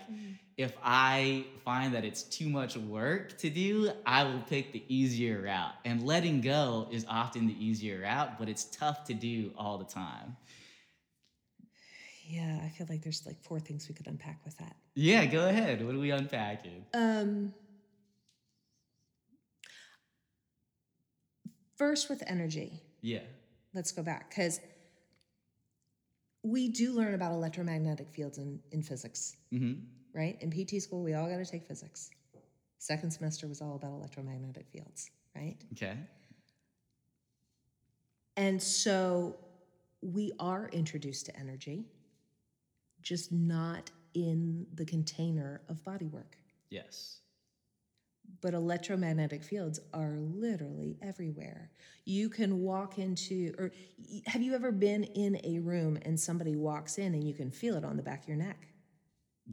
if 0.56 0.72
I 0.82 1.46
find 1.64 1.94
that 1.94 2.04
it's 2.04 2.22
too 2.22 2.48
much 2.48 2.76
work 2.76 3.36
to 3.38 3.50
do, 3.50 3.90
I 4.06 4.24
will 4.24 4.40
pick 4.48 4.72
the 4.72 4.82
easier 4.88 5.40
route. 5.42 5.72
And 5.84 6.04
letting 6.04 6.40
go 6.40 6.88
is 6.90 7.06
often 7.08 7.46
the 7.46 7.64
easier 7.64 8.00
route, 8.02 8.38
but 8.38 8.48
it's 8.48 8.64
tough 8.64 9.04
to 9.04 9.14
do 9.14 9.52
all 9.56 9.78
the 9.78 9.84
time. 9.84 10.36
yeah. 12.26 12.60
I 12.64 12.68
feel 12.68 12.86
like 12.90 13.02
there's 13.02 13.24
like 13.26 13.40
four 13.42 13.58
things 13.60 13.88
we 13.88 13.94
could 13.94 14.06
unpack 14.06 14.40
with 14.44 14.56
that. 14.58 14.76
Yeah, 14.94 15.24
go 15.26 15.48
ahead. 15.48 15.84
What 15.84 15.94
are 15.94 15.98
we 15.98 16.10
unpacking? 16.10 16.84
Um, 16.94 17.54
first, 21.78 22.08
with 22.10 22.22
energy, 22.26 22.82
Yeah. 23.00 23.22
let's 23.74 23.92
go 23.92 24.02
back 24.02 24.28
because 24.30 24.60
we 26.42 26.68
do 26.68 26.92
learn 26.92 27.14
about 27.14 27.32
electromagnetic 27.32 28.10
fields 28.12 28.38
in, 28.38 28.60
in 28.72 28.82
physics, 28.82 29.36
Mm-hmm. 29.52 29.80
right? 30.14 30.36
In 30.42 30.50
PT 30.50 30.82
school, 30.82 31.02
we 31.02 31.14
all 31.14 31.28
got 31.28 31.38
to 31.38 31.44
take 31.46 31.66
physics. 31.66 32.10
Second 32.78 33.10
semester 33.10 33.48
was 33.48 33.60
all 33.60 33.74
about 33.76 33.92
electromagnetic 33.92 34.66
fields, 34.72 35.10
right? 35.34 35.56
Okay. 35.72 35.96
And 38.36 38.62
so 38.62 39.36
we 40.00 40.32
are 40.38 40.68
introduced 40.72 41.26
to 41.26 41.36
energy, 41.36 41.86
just 43.02 43.32
not 43.32 43.90
in 44.14 44.66
the 44.74 44.84
container 44.84 45.60
of 45.68 45.84
body 45.84 46.06
work. 46.06 46.36
Yes. 46.70 47.18
But 48.40 48.54
electromagnetic 48.54 49.42
fields 49.42 49.80
are 49.92 50.16
literally 50.18 50.96
everywhere. 51.02 51.70
You 52.04 52.28
can 52.28 52.60
walk 52.60 52.98
into, 52.98 53.52
or 53.58 53.72
have 54.26 54.42
you 54.42 54.54
ever 54.54 54.70
been 54.70 55.04
in 55.04 55.40
a 55.44 55.58
room 55.58 55.98
and 56.02 56.18
somebody 56.18 56.54
walks 56.54 56.98
in 56.98 57.14
and 57.14 57.24
you 57.24 57.34
can 57.34 57.50
feel 57.50 57.76
it 57.76 57.84
on 57.84 57.96
the 57.96 58.02
back 58.02 58.22
of 58.22 58.28
your 58.28 58.36
neck? 58.36 58.68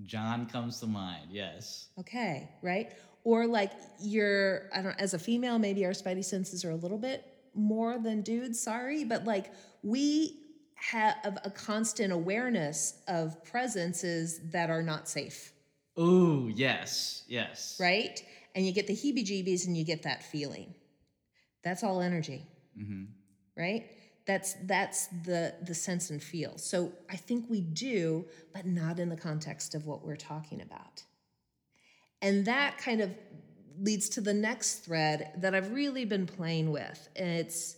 John 0.04 0.46
comes 0.48 0.80
to 0.82 0.88
mind. 0.88 1.30
Yes. 1.32 1.88
Okay, 2.00 2.50
right? 2.62 2.92
Or 3.24 3.48
like 3.48 3.72
you're, 4.00 4.70
I 4.74 4.82
don't 4.82 5.00
as 5.00 5.14
a 5.14 5.20
female, 5.20 5.58
maybe 5.58 5.86
our 5.86 5.92
spidey 5.92 6.24
senses 6.24 6.64
are 6.64 6.72
a 6.72 6.76
little 6.76 6.98
bit 7.00 7.26
more 7.56 7.98
than 7.98 8.22
dudes, 8.22 8.60
sorry, 8.60 9.04
but 9.04 9.24
like 9.24 9.52
we 9.82 10.42
have 10.76 11.40
a 11.44 11.50
constant 11.50 12.12
awareness 12.12 13.02
of 13.08 13.44
presences 13.46 14.42
that 14.52 14.70
are 14.70 14.84
not 14.84 15.08
safe, 15.08 15.54
Oh, 15.98 16.50
yes. 16.54 17.24
Yes. 17.28 17.78
right? 17.80 18.22
And 18.56 18.66
you 18.66 18.72
get 18.72 18.88
the 18.88 18.94
heebie 18.96 19.26
jeebies 19.26 19.68
and 19.68 19.78
you 19.78 19.84
get 19.84 20.04
that 20.04 20.24
feeling. 20.24 20.74
That's 21.64 21.84
all 21.84 22.02
energy, 22.02 22.48
Mm-hmm. 22.80 23.04
right? 23.58 23.86
That's 24.26 24.56
that's 24.64 25.08
the 25.24 25.54
the 25.62 25.76
sense 25.76 26.10
and 26.10 26.22
feel. 26.24 26.58
So 26.58 26.92
I 27.12 27.16
think 27.16 27.46
we 27.50 27.62
do, 27.62 28.26
but 28.54 28.66
not 28.66 29.00
in 29.00 29.10
the 29.10 29.16
context 29.18 29.76
of 29.76 29.86
what 29.86 30.04
we're 30.04 30.16
talking 30.16 30.62
about. 30.62 31.04
And 32.22 32.46
that 32.46 32.78
kind 32.80 33.02
of 33.02 33.12
leads 33.80 34.10
to 34.10 34.22
the 34.22 34.34
next 34.34 34.86
thread 34.86 35.32
that 35.38 35.54
I've 35.54 35.72
really 35.74 36.06
been 36.06 36.26
playing 36.26 36.72
with. 36.72 37.08
And 37.16 37.30
it's 37.30 37.78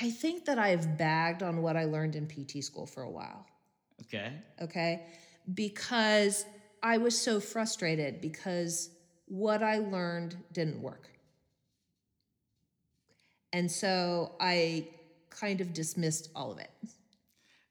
I 0.00 0.10
think 0.10 0.44
that 0.46 0.58
I've 0.58 0.98
bagged 0.98 1.42
on 1.42 1.62
what 1.62 1.76
I 1.76 1.84
learned 1.84 2.16
in 2.16 2.26
PT 2.26 2.62
school 2.62 2.86
for 2.86 3.02
a 3.02 3.10
while 3.10 3.46
Okay. 4.02 4.32
okay? 4.60 5.06
Because 5.54 6.44
I 6.82 6.98
was 6.98 7.20
so 7.20 7.40
frustrated 7.40 8.20
because 8.20 8.90
what 9.26 9.62
I 9.62 9.78
learned 9.78 10.36
didn't 10.52 10.80
work. 10.80 11.08
And 13.52 13.70
so 13.70 14.32
I 14.40 14.88
kind 15.30 15.60
of 15.60 15.72
dismissed 15.72 16.30
all 16.34 16.52
of 16.52 16.58
it 16.58 16.70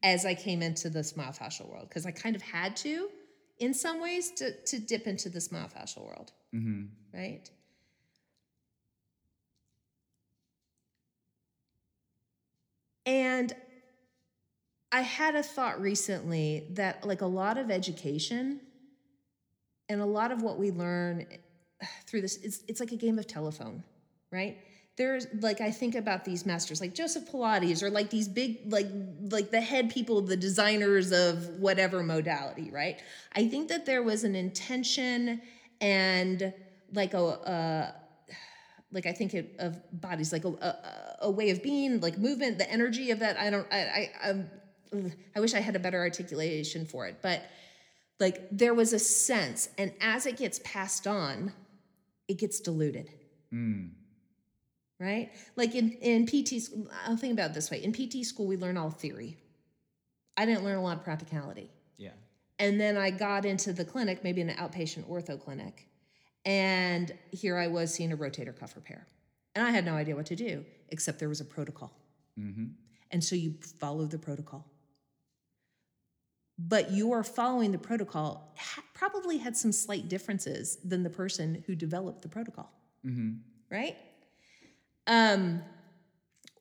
as 0.03 0.25
I 0.25 0.35
came 0.35 0.61
into 0.61 0.89
the 0.89 0.99
myofascial 0.99 1.69
world 1.69 1.89
because 1.89 2.05
I 2.05 2.11
kind 2.11 2.35
of 2.35 2.41
had 2.41 2.75
to, 2.77 3.09
in 3.59 3.73
some 3.73 4.01
ways, 4.01 4.31
to, 4.31 4.51
to 4.51 4.79
dip 4.79 5.07
into 5.07 5.29
this 5.29 5.49
myofascial 5.49 6.05
world, 6.05 6.31
Mm-hmm. 6.53 6.85
right? 7.13 7.49
And 13.05 13.53
I 14.91 15.01
had 15.01 15.35
a 15.35 15.43
thought 15.43 15.79
recently 15.81 16.67
that, 16.71 17.05
like, 17.05 17.21
a 17.21 17.27
lot 17.27 17.57
of 17.57 17.69
education 17.69 18.61
and 19.89 20.01
a 20.01 20.05
lot 20.05 20.31
of 20.31 20.41
what 20.41 20.57
we 20.57 20.71
learn 20.71 21.25
eh, 21.31 21.85
through 22.07 22.21
this, 22.21 22.37
it's, 22.37 22.63
it's 22.67 22.79
like 22.79 22.91
a 22.91 22.97
game 22.97 23.19
of 23.19 23.27
telephone, 23.27 23.83
right? 24.31 24.57
There's 24.97 25.27
like 25.41 25.59
I 25.59 25.71
think 25.71 25.95
about 25.95 26.23
these 26.23 26.45
masters 26.45 26.79
like 26.79 26.95
Joseph 26.95 27.29
Pilates 27.29 27.83
or 27.83 27.89
like 27.89 28.09
these 28.09 28.29
big 28.29 28.71
like 28.71 28.87
like 29.29 29.51
the 29.51 29.59
head 29.59 29.89
people, 29.89 30.21
the 30.21 30.37
designers 30.37 31.11
of 31.11 31.49
whatever 31.59 32.01
modality, 32.01 32.71
right? 32.71 33.01
I 33.35 33.49
think 33.49 33.67
that 33.67 33.85
there 33.85 34.01
was 34.01 34.23
an 34.23 34.35
intention 34.35 35.41
and 35.81 36.53
like 36.93 37.13
a, 37.13 37.93
like 38.91 39.05
I 39.05 39.11
think 39.11 39.33
it, 39.33 39.55
of 39.59 39.77
bodies, 39.91 40.31
like 40.31 40.45
a, 40.45 40.49
a, 40.49 41.17
a 41.23 41.31
way 41.31 41.49
of 41.49 41.61
being, 41.61 41.99
like 41.99 42.17
movement, 42.17 42.57
the 42.57 42.71
energy 42.71 43.11
of 43.11 43.19
that. 43.19 43.37
I 43.37 43.49
don't, 43.49 43.67
I, 43.71 44.09
I, 44.23 44.45
ugh, 44.93 45.11
I 45.35 45.39
wish 45.39 45.53
I 45.53 45.59
had 45.59 45.75
a 45.75 45.79
better 45.79 45.99
articulation 45.99 46.85
for 46.85 47.05
it, 47.05 47.17
but 47.21 47.43
like 48.19 48.47
there 48.51 48.73
was 48.73 48.93
a 48.93 48.99
sense, 48.99 49.69
and 49.77 49.93
as 50.01 50.25
it 50.25 50.37
gets 50.37 50.59
passed 50.63 51.05
on, 51.07 51.53
it 52.27 52.37
gets 52.37 52.59
diluted, 52.59 53.11
Mm. 53.53 53.91
right? 54.99 55.31
Like 55.55 55.75
in 55.75 55.91
in 56.01 56.25
PT 56.25 56.61
school, 56.61 56.87
I'll 57.05 57.17
think 57.17 57.33
about 57.33 57.51
it 57.51 57.53
this 57.53 57.69
way: 57.71 57.83
in 57.83 57.91
PT 57.93 58.25
school, 58.25 58.47
we 58.47 58.57
learn 58.57 58.77
all 58.77 58.89
theory. 58.89 59.37
I 60.37 60.45
didn't 60.45 60.63
learn 60.63 60.77
a 60.77 60.83
lot 60.83 60.97
of 60.97 61.03
practicality. 61.03 61.69
Yeah. 61.97 62.11
And 62.59 62.79
then 62.79 62.97
I 62.97 63.09
got 63.09 63.45
into 63.45 63.71
the 63.73 63.85
clinic, 63.85 64.23
maybe 64.23 64.41
an 64.41 64.49
outpatient 64.49 65.07
ortho 65.09 65.39
clinic. 65.39 65.87
And 66.45 67.13
here 67.31 67.57
I 67.57 67.67
was 67.67 67.93
seeing 67.93 68.11
a 68.11 68.17
rotator 68.17 68.57
cuff 68.57 68.75
repair. 68.75 69.07
And 69.55 69.65
I 69.65 69.71
had 69.71 69.85
no 69.85 69.93
idea 69.93 70.15
what 70.15 70.25
to 70.27 70.35
do, 70.35 70.65
except 70.89 71.19
there 71.19 71.29
was 71.29 71.39
a 71.41 71.45
protocol. 71.45 71.91
Mm-hmm. 72.37 72.65
And 73.11 73.23
so 73.23 73.35
you 73.35 73.55
follow 73.79 74.05
the 74.05 74.19
protocol. 74.19 74.65
But 76.57 76.91
your 76.93 77.23
following 77.23 77.71
the 77.71 77.77
protocol 77.77 78.53
ha- 78.57 78.83
probably 78.93 79.37
had 79.37 79.57
some 79.57 79.71
slight 79.73 80.07
differences 80.07 80.77
than 80.85 81.03
the 81.03 81.09
person 81.09 81.63
who 81.67 81.75
developed 81.75 82.21
the 82.21 82.29
protocol, 82.29 82.71
Mm-hmm. 83.05 83.33
right? 83.69 83.97
Um, 85.07 85.61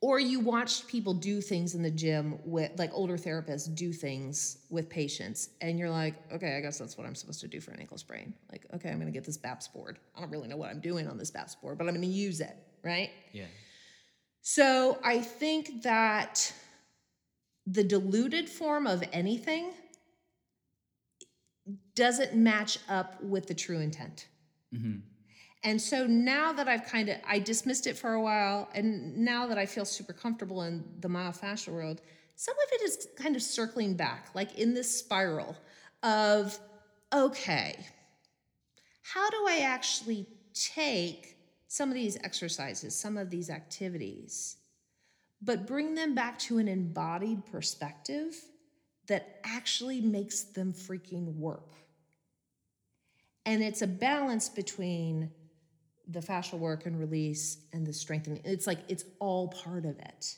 or 0.02 0.18
you 0.20 0.38
watched 0.40 0.87
people 0.87 1.14
do 1.14 1.40
things 1.40 1.74
in 1.74 1.83
the 1.83 1.90
gym 1.90 2.38
with 2.44 2.72
like 2.78 2.90
older 2.92 3.16
therapists 3.16 3.74
do 3.74 3.90
things 3.90 4.59
with 4.68 4.90
patients 4.90 5.48
and 5.62 5.78
you're 5.78 5.88
like 5.88 6.14
okay 6.30 6.59
i 6.59 6.61
guess 6.61 6.76
that's 6.76 6.98
what 6.98 7.07
i'm 7.07 7.14
supposed 7.14 7.40
to 7.40 7.48
do 7.48 7.59
for 7.59 7.70
an 7.70 7.80
ankle 7.80 7.96
sprain 7.96 8.35
like 8.52 8.66
okay 8.74 8.90
i'm 8.90 8.96
going 8.96 9.07
to 9.11 9.12
get 9.18 9.24
this 9.24 9.38
baps 9.38 9.66
board 9.66 9.98
i 10.14 10.20
don't 10.20 10.28
really 10.30 10.46
know 10.46 10.59
what 10.59 10.68
i'm 10.68 10.80
doing 10.80 11.09
on 11.09 11.16
this 11.16 11.30
baps 11.30 11.54
board 11.54 11.78
but 11.78 11.85
i'm 11.88 11.94
going 11.94 12.02
to 12.07 12.07
use 12.07 12.40
it 12.42 12.54
right 12.83 13.09
Yeah. 13.33 13.46
so 14.42 14.98
i 15.02 15.20
think 15.20 15.83
that 15.85 16.52
the 17.66 17.83
diluted 17.85 18.46
form 18.50 18.87
of 18.87 19.02
anything 19.11 19.70
doesn't 21.94 22.35
match 22.35 22.79
up 22.88 23.22
with 23.22 23.46
the 23.46 23.55
true 23.55 23.81
intent 23.81 24.29
Mm-hmm. 24.74 24.98
and 25.62 25.81
so 25.81 26.05
now 26.05 26.53
that 26.53 26.66
I've 26.66 26.85
kind 26.85 27.09
of 27.09 27.16
I 27.24 27.38
dismissed 27.38 27.87
it 27.87 27.96
for 27.96 28.14
a 28.14 28.20
while, 28.20 28.68
and 28.74 29.16
now 29.18 29.46
that 29.46 29.57
I 29.57 29.66
feel 29.66 29.85
super 29.85 30.12
comfortable 30.12 30.62
in 30.62 30.85
the 30.98 31.07
myofascial 31.09 31.72
world, 31.72 32.00
some 32.35 32.57
of 32.57 32.72
it 32.72 32.83
is 32.83 33.07
kind 33.16 33.37
of 33.37 33.42
circling 33.42 33.94
back, 33.94 34.31
like 34.35 34.59
in 34.59 34.74
this 34.74 34.90
spiral 34.98 35.57
of 36.03 36.59
okay, 37.12 37.77
how 39.03 39.31
do 39.31 39.46
I 39.48 39.61
actually 39.61 40.27
take 40.55 41.37
some 41.68 41.88
of 41.88 41.94
these 41.94 42.16
exercises, 42.24 42.96
some 42.96 43.16
of 43.16 43.31
these 43.31 43.48
activities, 43.48 44.57
but 45.40 45.66
bring 45.68 45.94
them 45.94 46.14
back 46.16 46.38
to 46.40 46.59
an 46.59 46.66
embodied 46.66 47.46
perspective 47.46 48.35
that 49.06 49.40
actually 49.44 50.00
makes 50.00 50.42
them 50.44 50.72
freaking 50.72 51.34
work. 51.36 51.74
And 53.46 53.62
it's 53.62 53.82
a 53.82 53.86
balance 53.86 54.48
between 54.48 55.30
the 56.08 56.20
fascial 56.20 56.58
work 56.58 56.86
and 56.86 56.98
release 56.98 57.58
and 57.72 57.86
the 57.86 57.92
strengthening. 57.92 58.40
It's 58.44 58.66
like 58.66 58.80
it's 58.88 59.04
all 59.18 59.48
part 59.48 59.84
of 59.84 59.98
it. 59.98 60.36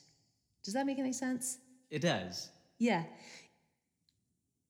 Does 0.64 0.74
that 0.74 0.86
make 0.86 0.98
any 0.98 1.12
sense? 1.12 1.58
It 1.90 2.00
does. 2.00 2.50
Yeah. 2.78 3.04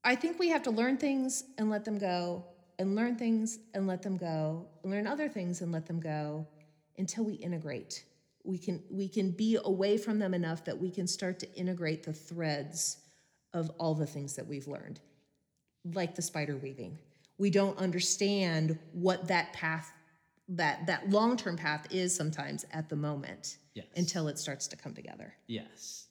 I 0.04 0.14
think 0.14 0.38
we 0.38 0.50
have 0.50 0.62
to 0.64 0.70
learn 0.70 0.98
things 0.98 1.44
and 1.59 1.68
let 1.70 1.85
them 1.85 1.98
go, 1.98 2.44
and 2.78 2.94
learn 2.94 3.16
things 3.16 3.59
and 3.74 3.87
let 3.87 4.02
them 4.02 4.16
go, 4.16 4.66
and 4.82 4.92
learn 4.92 5.06
other 5.06 5.28
things 5.28 5.62
and 5.62 5.72
let 5.72 5.87
them 5.87 5.98
go 5.98 6.46
until 6.98 7.24
we 7.24 7.35
integrate. 7.35 8.04
We 8.44 8.59
can 8.59 8.82
we 8.90 9.09
can 9.09 9.32
be 9.32 9.59
away 9.64 9.98
from 9.98 10.18
them 10.18 10.35
enough 10.35 10.64
that 10.66 10.78
we 10.78 10.90
can 10.90 11.06
start 11.06 11.40
to 11.40 11.52
integrate 11.54 12.04
the 12.04 12.12
threads 12.12 12.98
of 13.57 13.71
all 13.79 13.95
the 13.95 14.07
things 14.07 14.37
that 14.37 14.47
we've 14.47 14.69
learned. 14.69 15.01
Like 15.95 16.14
the 16.14 16.23
spider 16.23 16.57
weaving. 16.57 16.99
We 17.38 17.51
don't 17.51 17.77
understand 17.79 18.79
what 18.92 19.27
that 19.29 19.53
path 19.53 19.92
that 20.49 20.87
that 20.87 21.11
long-term 21.11 21.57
path 21.57 21.88
is 21.90 22.14
sometimes 22.14 22.64
at 22.71 22.88
the 22.88 22.95
moment 22.95 23.59
Yes. 23.75 23.87
until 23.97 24.29
it 24.29 24.38
starts 24.38 24.69
to 24.69 24.77
come 24.77 24.95
together. 24.95 25.35
Yes. 25.49 26.07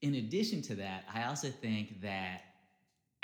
In 0.00 0.14
addition 0.14 0.62
to 0.62 0.76
that, 0.76 1.04
I 1.12 1.24
also 1.24 1.48
think 1.50 2.00
that 2.00 2.42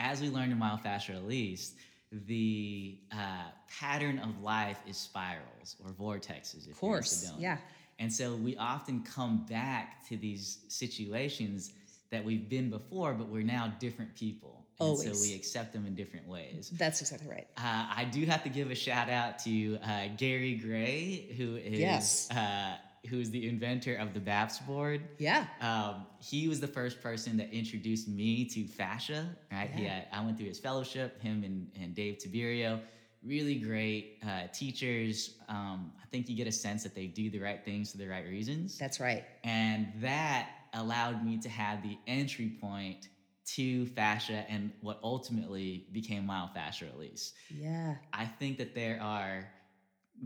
as 0.00 0.20
we 0.20 0.28
learned 0.28 0.50
in 0.50 0.58
myofascial 0.58 1.14
release, 1.22 1.74
the 2.10 2.98
uh, 3.12 3.44
pattern 3.80 4.18
of 4.18 4.42
life 4.42 4.78
is 4.88 4.96
spirals 4.96 5.76
or 5.84 5.92
vortexes. 5.92 6.66
If 6.66 6.72
Of 6.72 6.78
course. 6.78 7.32
Yeah. 7.38 7.58
And 8.00 8.12
so 8.12 8.34
we 8.34 8.56
often 8.56 9.04
come 9.04 9.46
back 9.48 10.06
to 10.08 10.16
these 10.16 10.58
situations 10.68 11.72
that 12.10 12.24
we've 12.24 12.48
been 12.48 12.70
before, 12.70 13.14
but 13.14 13.28
we're 13.28 13.42
now 13.42 13.72
different 13.78 14.14
people. 14.14 14.64
And 14.78 14.98
so 14.98 15.12
we 15.22 15.34
accept 15.34 15.72
them 15.72 15.86
in 15.86 15.94
different 15.94 16.28
ways. 16.28 16.70
That's 16.76 17.00
exactly 17.00 17.30
right. 17.30 17.46
Uh, 17.56 17.86
I 17.96 18.04
do 18.04 18.26
have 18.26 18.42
to 18.42 18.50
give 18.50 18.70
a 18.70 18.74
shout 18.74 19.08
out 19.08 19.38
to 19.40 19.78
uh, 19.78 20.08
Gary 20.18 20.54
Gray, 20.56 21.34
who 21.38 21.56
is 21.56 21.78
Yes. 21.80 22.30
uh, 22.30 22.76
who 23.08 23.18
is 23.20 23.30
the 23.30 23.48
inventor 23.48 23.94
of 23.94 24.12
the 24.12 24.20
BAPS 24.20 24.58
board. 24.60 25.00
Yeah. 25.18 25.46
Um, 25.60 26.06
he 26.18 26.48
was 26.48 26.60
the 26.60 26.66
first 26.66 27.00
person 27.00 27.36
that 27.38 27.52
introduced 27.52 28.08
me 28.08 28.44
to 28.46 28.66
fascia. 28.66 29.28
Right? 29.50 29.70
Yeah. 29.76 29.88
had, 29.88 30.08
I 30.12 30.24
went 30.24 30.36
through 30.36 30.48
his 30.48 30.58
fellowship. 30.58 31.22
Him 31.22 31.42
and, 31.44 31.70
and 31.80 31.94
Dave 31.94 32.18
Tiberio, 32.18 32.80
really 33.24 33.54
great 33.54 34.18
uh, 34.26 34.48
teachers. 34.52 35.36
Um, 35.48 35.92
I 36.02 36.06
think 36.10 36.28
you 36.28 36.36
get 36.36 36.48
a 36.48 36.52
sense 36.52 36.82
that 36.82 36.94
they 36.94 37.06
do 37.06 37.30
the 37.30 37.38
right 37.40 37.64
things 37.64 37.92
for 37.92 37.98
the 37.98 38.08
right 38.08 38.26
reasons, 38.26 38.76
That's 38.76 39.00
right. 39.00 39.24
and 39.44 39.86
that 40.00 40.50
allowed 40.76 41.24
me 41.24 41.38
to 41.38 41.48
have 41.48 41.82
the 41.82 41.98
entry 42.06 42.56
point 42.60 43.08
to 43.46 43.86
fascia 43.86 44.44
and 44.48 44.72
what 44.80 44.98
ultimately 45.02 45.86
became 45.92 46.26
myofascial 46.26 46.92
release. 46.92 47.32
Yeah. 47.50 47.94
I 48.12 48.26
think 48.26 48.58
that 48.58 48.74
there 48.74 49.00
are 49.00 49.48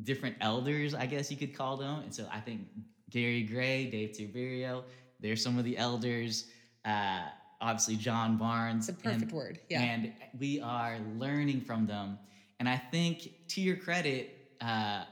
different 0.05 0.37
elders, 0.41 0.95
I 0.95 1.07
guess 1.07 1.31
you 1.31 1.37
could 1.37 1.55
call 1.55 1.77
them. 1.77 2.01
And 2.01 2.15
so 2.15 2.27
I 2.33 2.41
think 2.41 2.63
Gary 3.11 3.43
Gray, 3.43 3.91
Dave 3.91 4.11
Tiberio, 4.13 4.85
they're 5.21 5.37
some 5.37 5.59
of 5.59 5.65
the 5.65 5.77
elders. 5.77 6.47
Uh, 6.85 7.23
obviously, 7.61 7.97
John 7.97 8.39
Barnes. 8.39 8.89
It's 8.89 8.99
a 8.99 9.03
perfect 9.03 9.23
and, 9.25 9.33
word. 9.33 9.61
Yeah. 9.69 9.83
And 9.83 10.13
we 10.39 10.61
are 10.61 10.99
learning 11.17 11.61
from 11.63 11.87
them. 11.87 12.19
And 12.59 12.69
I 12.69 12.77
think, 12.77 13.33
to 13.49 13.61
your 13.61 13.77
credit, 13.77 14.55
uh, 14.61 15.05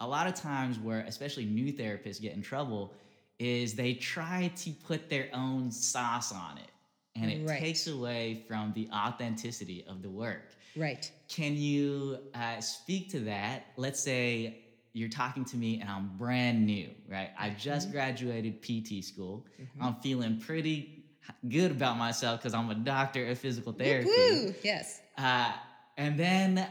a 0.00 0.06
lot 0.06 0.26
of 0.26 0.34
times 0.34 0.78
where 0.78 1.00
especially 1.00 1.46
new 1.46 1.72
therapists 1.72 2.20
get 2.20 2.34
in 2.34 2.42
trouble 2.42 2.92
is 3.38 3.74
they 3.74 3.94
try 3.94 4.50
to 4.56 4.70
put 4.72 5.08
their 5.10 5.28
own 5.32 5.70
sauce 5.70 6.32
on 6.32 6.58
it. 6.58 6.70
And 7.14 7.30
it 7.30 7.46
Right. 7.48 7.58
takes 7.60 7.86
away 7.86 8.44
from 8.46 8.72
the 8.74 8.88
authenticity 8.92 9.84
of 9.86 10.02
the 10.02 10.10
work. 10.10 10.52
right. 10.76 11.10
Can 11.28 11.56
you 11.56 12.18
uh, 12.34 12.60
speak 12.60 13.10
to 13.12 13.20
that? 13.20 13.66
Let's 13.76 13.98
say 14.00 14.58
you're 14.92 15.08
talking 15.08 15.44
to 15.46 15.56
me 15.56 15.80
and 15.80 15.88
I'm 15.90 16.16
brand 16.18 16.64
new, 16.66 16.90
right? 17.08 17.30
I 17.38 17.50
just 17.50 17.90
graduated 17.90 18.60
PT 18.62 19.02
school. 19.02 19.46
I'm 19.80 19.94
feeling 19.96 20.38
pretty 20.38 21.04
good 21.48 21.70
about 21.70 21.96
myself 21.96 22.40
because 22.40 22.54
I'm 22.54 22.70
a 22.70 22.74
doctor 22.74 23.26
of 23.26 23.38
physical 23.38 23.72
therapy. 23.72 24.08
Woo! 24.10 24.54
Yes. 24.62 25.00
Uh, 25.18 25.52
and 25.96 26.18
then 26.20 26.66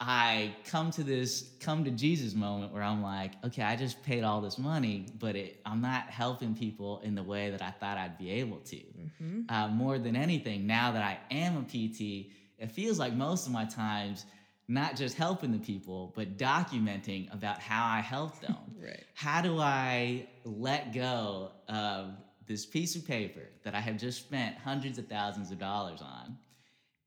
I 0.00 0.56
come 0.66 0.90
to 0.92 1.04
this 1.04 1.50
come 1.60 1.84
to 1.84 1.90
Jesus 1.90 2.34
moment 2.34 2.72
where 2.72 2.82
I'm 2.82 3.02
like, 3.02 3.32
okay, 3.44 3.62
I 3.62 3.76
just 3.76 4.02
paid 4.02 4.24
all 4.24 4.40
this 4.40 4.58
money, 4.58 5.06
but 5.18 5.36
it, 5.36 5.60
I'm 5.64 5.80
not 5.80 6.10
helping 6.10 6.54
people 6.54 7.00
in 7.04 7.14
the 7.14 7.22
way 7.22 7.50
that 7.50 7.62
I 7.62 7.70
thought 7.70 7.96
I'd 7.96 8.18
be 8.18 8.30
able 8.32 8.58
to. 8.58 8.76
Mm-hmm. 8.76 9.40
Uh, 9.48 9.68
more 9.68 9.98
than 9.98 10.16
anything, 10.16 10.66
now 10.66 10.92
that 10.92 11.02
I 11.02 11.18
am 11.32 11.56
a 11.56 11.62
PT, 11.62 12.32
it 12.58 12.72
feels 12.72 12.98
like 12.98 13.14
most 13.14 13.46
of 13.46 13.52
my 13.52 13.64
times 13.64 14.26
not 14.66 14.96
just 14.96 15.16
helping 15.16 15.52
the 15.52 15.58
people, 15.58 16.12
but 16.16 16.38
documenting 16.38 17.32
about 17.32 17.60
how 17.60 17.86
I 17.86 18.00
helped 18.00 18.40
them. 18.40 18.56
Right. 18.84 19.04
How 19.14 19.40
do 19.40 19.60
I 19.60 20.28
let 20.44 20.92
go 20.92 21.52
of 21.68 22.10
this 22.46 22.66
piece 22.66 22.96
of 22.96 23.06
paper 23.06 23.40
that 23.62 23.74
I 23.74 23.80
have 23.80 23.96
just 23.96 24.18
spent 24.18 24.58
hundreds 24.58 24.98
of 24.98 25.06
thousands 25.06 25.50
of 25.50 25.58
dollars 25.58 26.02
on 26.02 26.36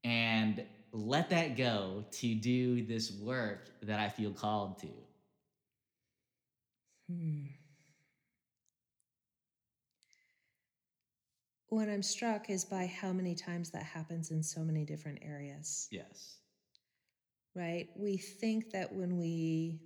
and 0.03 0.63
let 0.91 1.29
that 1.29 1.55
go 1.57 2.05
to 2.11 2.35
do 2.35 2.83
this 2.83 3.11
work 3.11 3.69
that 3.83 3.99
I 3.99 4.09
feel 4.09 4.31
called 4.31 4.79
to? 4.79 4.87
Hmm. 7.09 7.47
What 11.69 11.89
I'm 11.89 12.01
struck 12.03 12.49
is 12.49 12.63
by 12.65 12.85
how 12.85 13.11
many 13.11 13.35
times 13.35 13.71
that 13.71 13.83
happens 13.83 14.31
in 14.31 14.41
so 14.41 14.61
many 14.63 14.85
different 14.85 15.19
areas, 15.21 15.87
Yes. 15.91 16.37
right? 17.55 17.89
We 17.95 18.17
think 18.17 18.71
that 18.71 18.93
when 18.93 19.17
we 19.17 19.79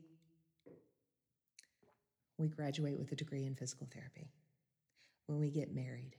we 2.37 2.47
graduate 2.47 2.97
with 2.97 3.11
a 3.11 3.15
degree 3.15 3.45
in 3.45 3.55
physical 3.55 3.87
therapy, 3.93 4.31
when 5.27 5.39
we 5.39 5.49
get 5.51 5.73
married, 5.73 6.15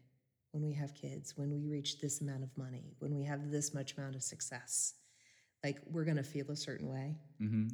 when 0.53 0.65
we 0.65 0.73
have 0.75 0.95
kids, 0.95 1.37
when 1.37 1.51
we 1.51 1.67
reach 1.67 2.01
this 2.01 2.21
amount 2.21 2.43
of 2.43 2.57
money, 2.57 2.95
when 3.01 3.15
we 3.15 3.25
have 3.25 3.51
this 3.51 3.75
much 3.75 3.97
amount 3.97 4.15
of 4.15 4.23
success, 4.23 4.95
like 5.65 5.79
we're 5.91 6.05
going 6.05 6.17
to 6.17 6.23
feel 6.23 6.51
a 6.51 6.57
certain 6.57 6.89
way. 6.89 7.17
hmm 7.39 7.69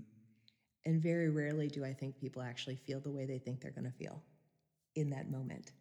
And 0.87 1.03
very 1.03 1.29
rarely 1.29 1.69
do 1.69 1.85
I 1.85 1.93
think 1.93 2.17
people 2.17 2.43
actually 2.43 2.77
feel 2.77 3.01
the 3.01 3.11
way 3.11 3.27
they 3.27 3.39
think 3.39 3.61
they're 3.61 3.73
going 3.73 3.85
to 3.93 3.99
feel 3.99 4.23
in 4.95 5.11
that 5.11 5.31
moment. 5.31 5.73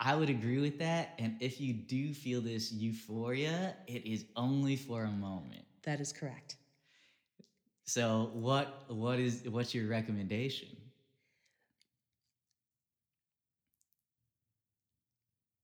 I 0.00 0.14
would 0.14 0.30
agree 0.30 0.58
with 0.60 0.78
that. 0.78 1.14
And 1.18 1.36
if 1.40 1.60
you 1.60 1.74
do 1.74 2.14
feel 2.14 2.40
this 2.40 2.72
euphoria, 2.72 3.76
it 3.86 4.06
is 4.06 4.24
only 4.36 4.76
for 4.76 5.04
a 5.04 5.10
moment. 5.10 5.64
That 5.82 6.00
is 6.00 6.12
correct. 6.12 6.56
So 7.84 8.30
what 8.32 8.84
what 8.88 9.18
is 9.18 9.42
what's 9.48 9.74
your 9.74 9.88
recommendation? 9.88 10.68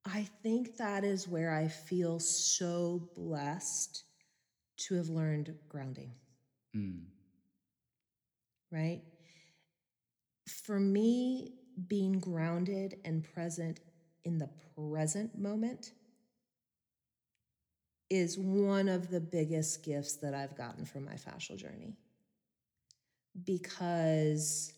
I 0.06 0.22
think 0.42 0.78
that 0.78 1.04
is 1.04 1.28
where 1.28 1.52
I 1.54 1.68
feel 1.68 2.18
so 2.18 3.10
blessed 3.14 4.04
to 4.78 4.94
have 4.96 5.08
learned 5.08 5.54
grounding, 5.68 6.12
Mm, 6.74 7.06
right? 8.70 9.02
For 10.48 10.80
me, 10.80 11.52
being 11.88 12.18
grounded 12.18 13.00
and 13.04 13.22
present 13.22 13.80
in 14.24 14.38
the 14.38 14.48
present 14.74 15.38
moment 15.38 15.92
is 18.10 18.38
one 18.38 18.88
of 18.88 19.10
the 19.10 19.20
biggest 19.20 19.84
gifts 19.84 20.16
that 20.16 20.34
I've 20.34 20.56
gotten 20.56 20.84
from 20.84 21.06
myofascial 21.06 21.56
journey. 21.56 21.96
Because 23.44 24.72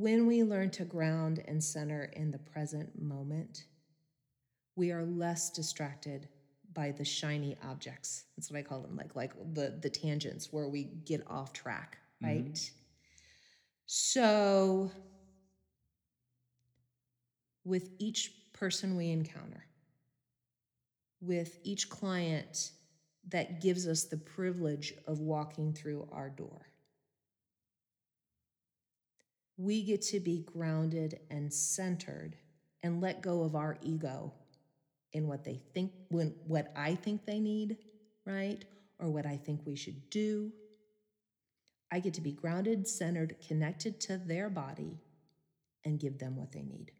when 0.00 0.26
we 0.26 0.44
learn 0.44 0.70
to 0.70 0.84
ground 0.84 1.42
and 1.48 1.62
center 1.62 2.10
in 2.14 2.30
the 2.30 2.38
present 2.38 3.00
moment, 3.00 3.64
we 4.74 4.92
are 4.92 5.04
less 5.04 5.50
distracted 5.50 6.28
by 6.74 6.90
the 6.90 7.04
shiny 7.04 7.56
objects. 7.66 8.24
That's 8.36 8.50
what 8.50 8.58
I 8.58 8.62
call 8.62 8.82
them, 8.82 8.96
like 8.96 9.16
like 9.16 9.32
the 9.54 9.78
the 9.80 9.88
tangents 9.88 10.52
where 10.52 10.68
we 10.68 10.84
get 10.84 11.22
off 11.26 11.54
track, 11.54 11.98
mm-hmm. 12.22 12.34
right? 12.34 12.70
So 13.86 14.90
with 17.64 17.90
each 17.98 18.32
person 18.52 18.96
we 18.96 19.10
encounter, 19.10 19.64
with 21.22 21.58
each 21.64 21.88
client 21.88 22.72
that 23.28 23.62
gives 23.62 23.88
us 23.88 24.04
the 24.04 24.18
privilege 24.18 24.92
of 25.06 25.20
walking 25.20 25.72
through 25.72 26.06
our 26.12 26.28
door. 26.28 26.66
We 29.56 29.82
get 29.82 30.02
to 30.02 30.20
be 30.20 30.40
grounded 30.40 31.20
and 31.30 31.52
centered 31.52 32.36
and 32.82 33.00
let 33.00 33.22
go 33.22 33.42
of 33.42 33.54
our 33.54 33.78
ego 33.82 34.32
in 35.12 35.26
what 35.26 35.44
they 35.44 35.60
think 35.72 35.92
when 36.08 36.34
what 36.46 36.72
I 36.76 36.94
think 36.94 37.24
they 37.24 37.40
need, 37.40 37.78
right? 38.24 38.64
Or 38.98 39.08
what 39.10 39.26
I 39.26 39.36
think 39.36 39.60
we 39.64 39.76
should 39.76 40.10
do. 40.10 40.52
I 41.90 42.00
get 42.00 42.14
to 42.14 42.20
be 42.20 42.32
grounded, 42.32 42.86
centered, 42.86 43.36
connected 43.46 44.00
to 44.02 44.18
their 44.18 44.50
body 44.50 44.98
and 45.84 45.98
give 46.00 46.18
them 46.18 46.36
what 46.36 46.52
they 46.52 46.62
need. 46.62 46.92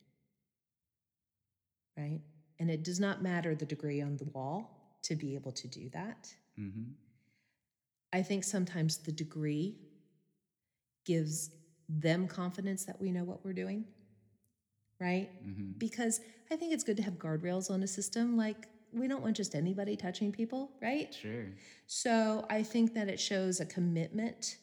Right? 1.96 2.20
And 2.58 2.70
it 2.70 2.84
does 2.84 3.00
not 3.00 3.22
matter 3.22 3.54
the 3.54 3.66
degree 3.66 4.00
on 4.00 4.16
the 4.16 4.24
wall 4.24 4.98
to 5.02 5.14
be 5.14 5.34
able 5.34 5.52
to 5.52 5.68
do 5.68 5.90
that. 5.90 6.34
hmm 6.56 6.92
I 8.12 8.22
think 8.22 8.44
sometimes 8.44 8.98
the 8.98 9.12
degree 9.12 9.76
gives 11.04 11.50
them 11.88 12.26
confidence 12.28 12.84
that 12.84 13.00
we 13.00 13.10
know 13.12 13.24
what 13.24 13.44
we're 13.44 13.52
doing. 13.52 13.84
right? 15.00 15.28
Mm-hmm. 15.46 15.72
Because 15.78 16.20
I 16.50 16.56
think 16.56 16.72
it's 16.72 16.84
good 16.84 16.96
to 16.96 17.02
have 17.02 17.14
guardrails 17.14 17.70
on 17.70 17.82
a 17.82 17.86
system. 17.86 18.36
Like, 18.36 18.68
we 18.92 19.08
don't 19.08 19.22
want 19.22 19.36
just 19.36 19.54
anybody 19.54 19.96
touching 19.96 20.32
people, 20.32 20.70
right? 20.80 21.12
Sure. 21.14 21.46
So 21.86 22.46
I 22.48 22.62
think 22.62 22.94
that 22.94 23.08
it 23.08 23.20
shows 23.20 23.60
a 23.60 23.66
commitment 23.66 24.56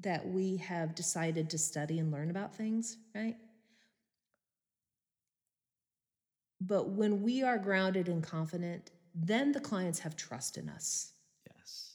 that 0.00 0.26
we 0.26 0.56
have 0.58 0.94
decided 0.94 1.48
to 1.50 1.58
study 1.58 1.98
and 1.98 2.10
learn 2.10 2.30
about 2.30 2.54
things, 2.54 2.96
right? 3.14 3.36
But 6.60 6.90
when 6.90 7.22
we 7.22 7.42
are 7.42 7.58
grounded 7.58 8.08
and 8.08 8.22
confident, 8.22 8.90
then 9.14 9.52
the 9.52 9.60
clients 9.60 10.00
have 10.00 10.16
trust 10.16 10.56
in 10.58 10.68
us. 10.68 11.12
Yes. 11.54 11.94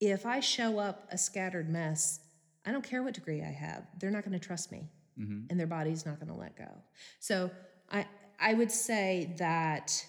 If 0.00 0.24
I 0.24 0.40
show 0.40 0.78
up 0.78 1.08
a 1.10 1.18
scattered 1.18 1.68
mess, 1.68 2.20
I 2.68 2.72
don't 2.72 2.84
care 2.84 3.02
what 3.02 3.14
degree 3.14 3.42
I 3.42 3.50
have, 3.50 3.86
they're 3.98 4.10
not 4.10 4.24
going 4.24 4.38
to 4.38 4.46
trust 4.46 4.70
me 4.70 4.90
Mm-hmm. 5.18 5.46
and 5.50 5.58
their 5.58 5.66
body's 5.66 6.06
not 6.06 6.20
going 6.20 6.32
to 6.32 6.38
let 6.38 6.56
go. 6.56 6.70
So 7.18 7.50
I 7.90 8.06
I 8.38 8.54
would 8.54 8.70
say 8.70 9.34
that 9.38 10.06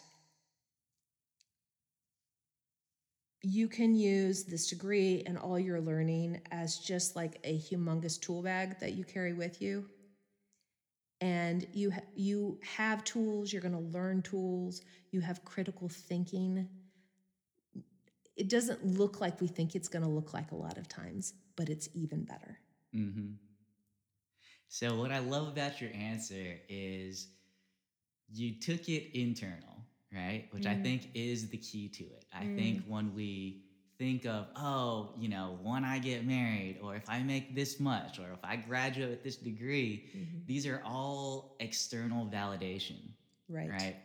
you 3.41 3.67
can 3.67 3.95
use 3.95 4.43
this 4.43 4.67
degree 4.69 5.23
and 5.25 5.37
all 5.37 5.57
your 5.57 5.79
learning 5.81 6.41
as 6.51 6.77
just 6.77 7.15
like 7.15 7.39
a 7.43 7.57
humongous 7.57 8.19
tool 8.19 8.43
bag 8.43 8.79
that 8.79 8.93
you 8.93 9.03
carry 9.03 9.33
with 9.33 9.61
you. 9.61 9.85
And 11.21 11.65
you 11.73 11.91
ha- 11.91 12.01
you 12.15 12.59
have 12.77 13.03
tools, 13.03 13.51
you're 13.51 13.61
going 13.61 13.73
to 13.73 13.97
learn 13.97 14.21
tools, 14.21 14.81
you 15.11 15.21
have 15.21 15.43
critical 15.43 15.89
thinking. 15.89 16.67
It 18.37 18.47
doesn't 18.47 18.85
look 18.85 19.19
like 19.19 19.41
we 19.41 19.47
think 19.47 19.75
it's 19.75 19.89
going 19.89 20.03
to 20.03 20.09
look 20.09 20.33
like 20.33 20.51
a 20.51 20.55
lot 20.55 20.77
of 20.77 20.87
times, 20.87 21.33
but 21.59 21.67
it's 21.69 21.89
even 21.93 22.23
better. 22.23 22.57
Mm-hmm. 22.95 23.33
So 24.69 24.95
what 24.95 25.11
I 25.11 25.19
love 25.19 25.47
about 25.49 25.81
your 25.81 25.91
answer 25.93 26.59
is 26.69 27.27
you 28.31 28.59
took 28.59 28.87
it 28.87 29.17
internal, 29.19 29.85
right? 30.13 30.47
Which 30.51 30.65
I 30.65 30.75
Mm. 30.75 30.83
think 30.83 31.09
is 31.13 31.49
the 31.49 31.57
key 31.57 31.89
to 31.89 32.03
it. 32.03 32.25
I 32.33 32.45
Mm. 32.45 32.55
think 32.55 32.85
when 32.87 33.13
we 33.13 33.65
think 33.97 34.25
of, 34.25 34.47
oh, 34.55 35.13
you 35.17 35.27
know, 35.27 35.59
when 35.61 35.83
I 35.83 35.99
get 35.99 36.25
married, 36.25 36.79
or 36.81 36.95
if 36.95 37.09
I 37.09 37.23
make 37.23 37.55
this 37.55 37.79
much, 37.79 38.19
or 38.19 38.31
if 38.31 38.39
I 38.43 38.55
graduate 38.55 39.09
with 39.09 39.23
this 39.23 39.35
degree, 39.37 40.09
these 40.45 40.65
are 40.65 40.81
all 40.85 41.57
external 41.59 42.25
validation, 42.27 43.13
Right. 43.49 43.69
right? 43.69 43.97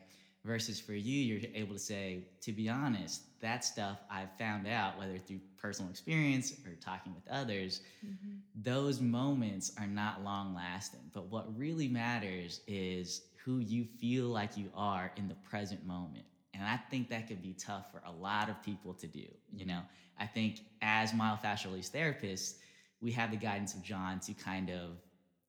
Versus 0.44 0.78
for 0.78 0.92
you, 0.92 1.22
you're 1.24 1.50
able 1.54 1.72
to 1.72 1.78
say, 1.80 2.26
to 2.42 2.52
be 2.52 2.68
honest, 2.68 3.22
that 3.40 3.64
stuff 3.64 3.98
I've 4.10 4.30
found 4.38 4.66
out, 4.66 4.98
whether 4.98 5.16
through 5.18 5.40
personal 5.56 5.90
experience 5.90 6.52
or 6.66 6.74
talking 6.74 7.14
with 7.14 7.26
others, 7.28 7.80
Mhm. 8.04 8.40
those 8.54 9.00
moments 9.00 9.72
are 9.78 9.86
not 9.86 10.22
long 10.22 10.54
lasting. 10.54 11.10
But 11.14 11.28
what 11.28 11.56
really 11.56 11.88
matters 11.88 12.60
is 12.66 13.22
who 13.42 13.58
you 13.58 13.86
feel 13.86 14.28
like 14.28 14.56
you 14.56 14.70
are 14.74 15.12
in 15.16 15.28
the 15.28 15.34
present 15.34 15.84
moment. 15.86 16.26
And 16.52 16.62
I 16.62 16.76
think 16.76 17.08
that 17.08 17.26
could 17.26 17.42
be 17.42 17.54
tough 17.54 17.90
for 17.90 18.02
a 18.04 18.12
lot 18.12 18.50
of 18.50 18.62
people 18.62 18.92
to 18.94 19.06
do. 19.06 19.26
You 19.50 19.64
know, 19.64 19.82
I 20.18 20.26
think 20.26 20.60
as 20.82 21.12
myofascial 21.12 21.66
release 21.66 21.90
therapists, 21.90 22.58
we 23.00 23.12
have 23.12 23.30
the 23.30 23.36
guidance 23.38 23.74
of 23.74 23.82
John 23.82 24.20
to 24.20 24.34
kind 24.34 24.70
of 24.70 24.98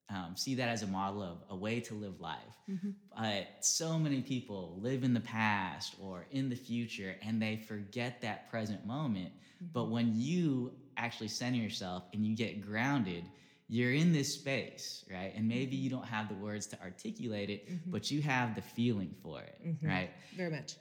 um, 0.09 0.35
see 0.35 0.55
that 0.55 0.69
as 0.69 0.83
a 0.83 0.87
model 0.87 1.23
of 1.23 1.37
a 1.49 1.55
way 1.55 1.79
to 1.81 1.93
live 1.95 2.19
life. 2.19 2.57
Mhm. 2.69 2.93
But 3.17 3.65
so 3.65 3.97
many 3.97 4.21
people 4.21 4.77
live 4.79 5.03
in 5.03 5.13
the 5.13 5.19
past 5.21 5.95
or 5.99 6.27
in 6.31 6.49
the 6.49 6.55
future 6.55 7.15
and 7.21 7.41
they 7.41 7.57
forget 7.57 8.21
that 8.21 8.49
present 8.49 8.85
moment. 8.85 9.33
But 9.73 9.85
when 9.89 10.13
you 10.15 10.73
actually 10.97 11.29
center 11.29 11.57
yourself 11.57 12.03
and 12.13 12.25
you 12.25 12.35
get 12.35 12.61
grounded, 12.61 13.25
you're 13.67 13.93
in 13.93 14.13
this 14.13 14.31
space, 14.35 15.03
right? 15.11 15.33
And 15.35 15.47
maybe 15.47 15.75
you 15.75 15.89
don't 15.89 16.05
have 16.05 16.29
the 16.29 16.35
words 16.35 16.67
to 16.67 16.81
articulate 16.81 17.49
it, 17.49 17.67
Mhm. 17.67 17.79
but 17.91 18.11
you 18.11 18.21
have 18.21 18.53
the 18.53 18.61
feeling 18.61 19.15
for 19.23 19.41
it, 19.41 19.59
Mhm. 19.65 19.87
right? 19.87 20.11
Very 20.35 20.51
much. 20.51 20.75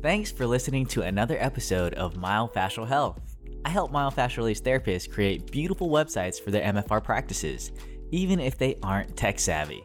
Thanks 0.00 0.30
for 0.30 0.46
listening 0.46 0.86
to 0.86 1.02
another 1.02 1.36
episode 1.38 1.94
of 1.94 2.14
Myofascial 2.14 2.86
Health. 2.86 3.20
I 3.64 3.70
help 3.70 3.92
myofascial 3.92 4.38
release 4.38 4.60
therapists 4.60 5.08
create 5.10 5.50
beautiful 5.50 5.90
websites 5.90 6.40
for 6.40 6.50
their 6.50 6.62
MFR 6.72 7.02
practices, 7.02 7.72
even 8.10 8.38
if 8.40 8.58
they 8.58 8.76
aren't 8.82 9.16
tech 9.16 9.38
savvy. 9.38 9.82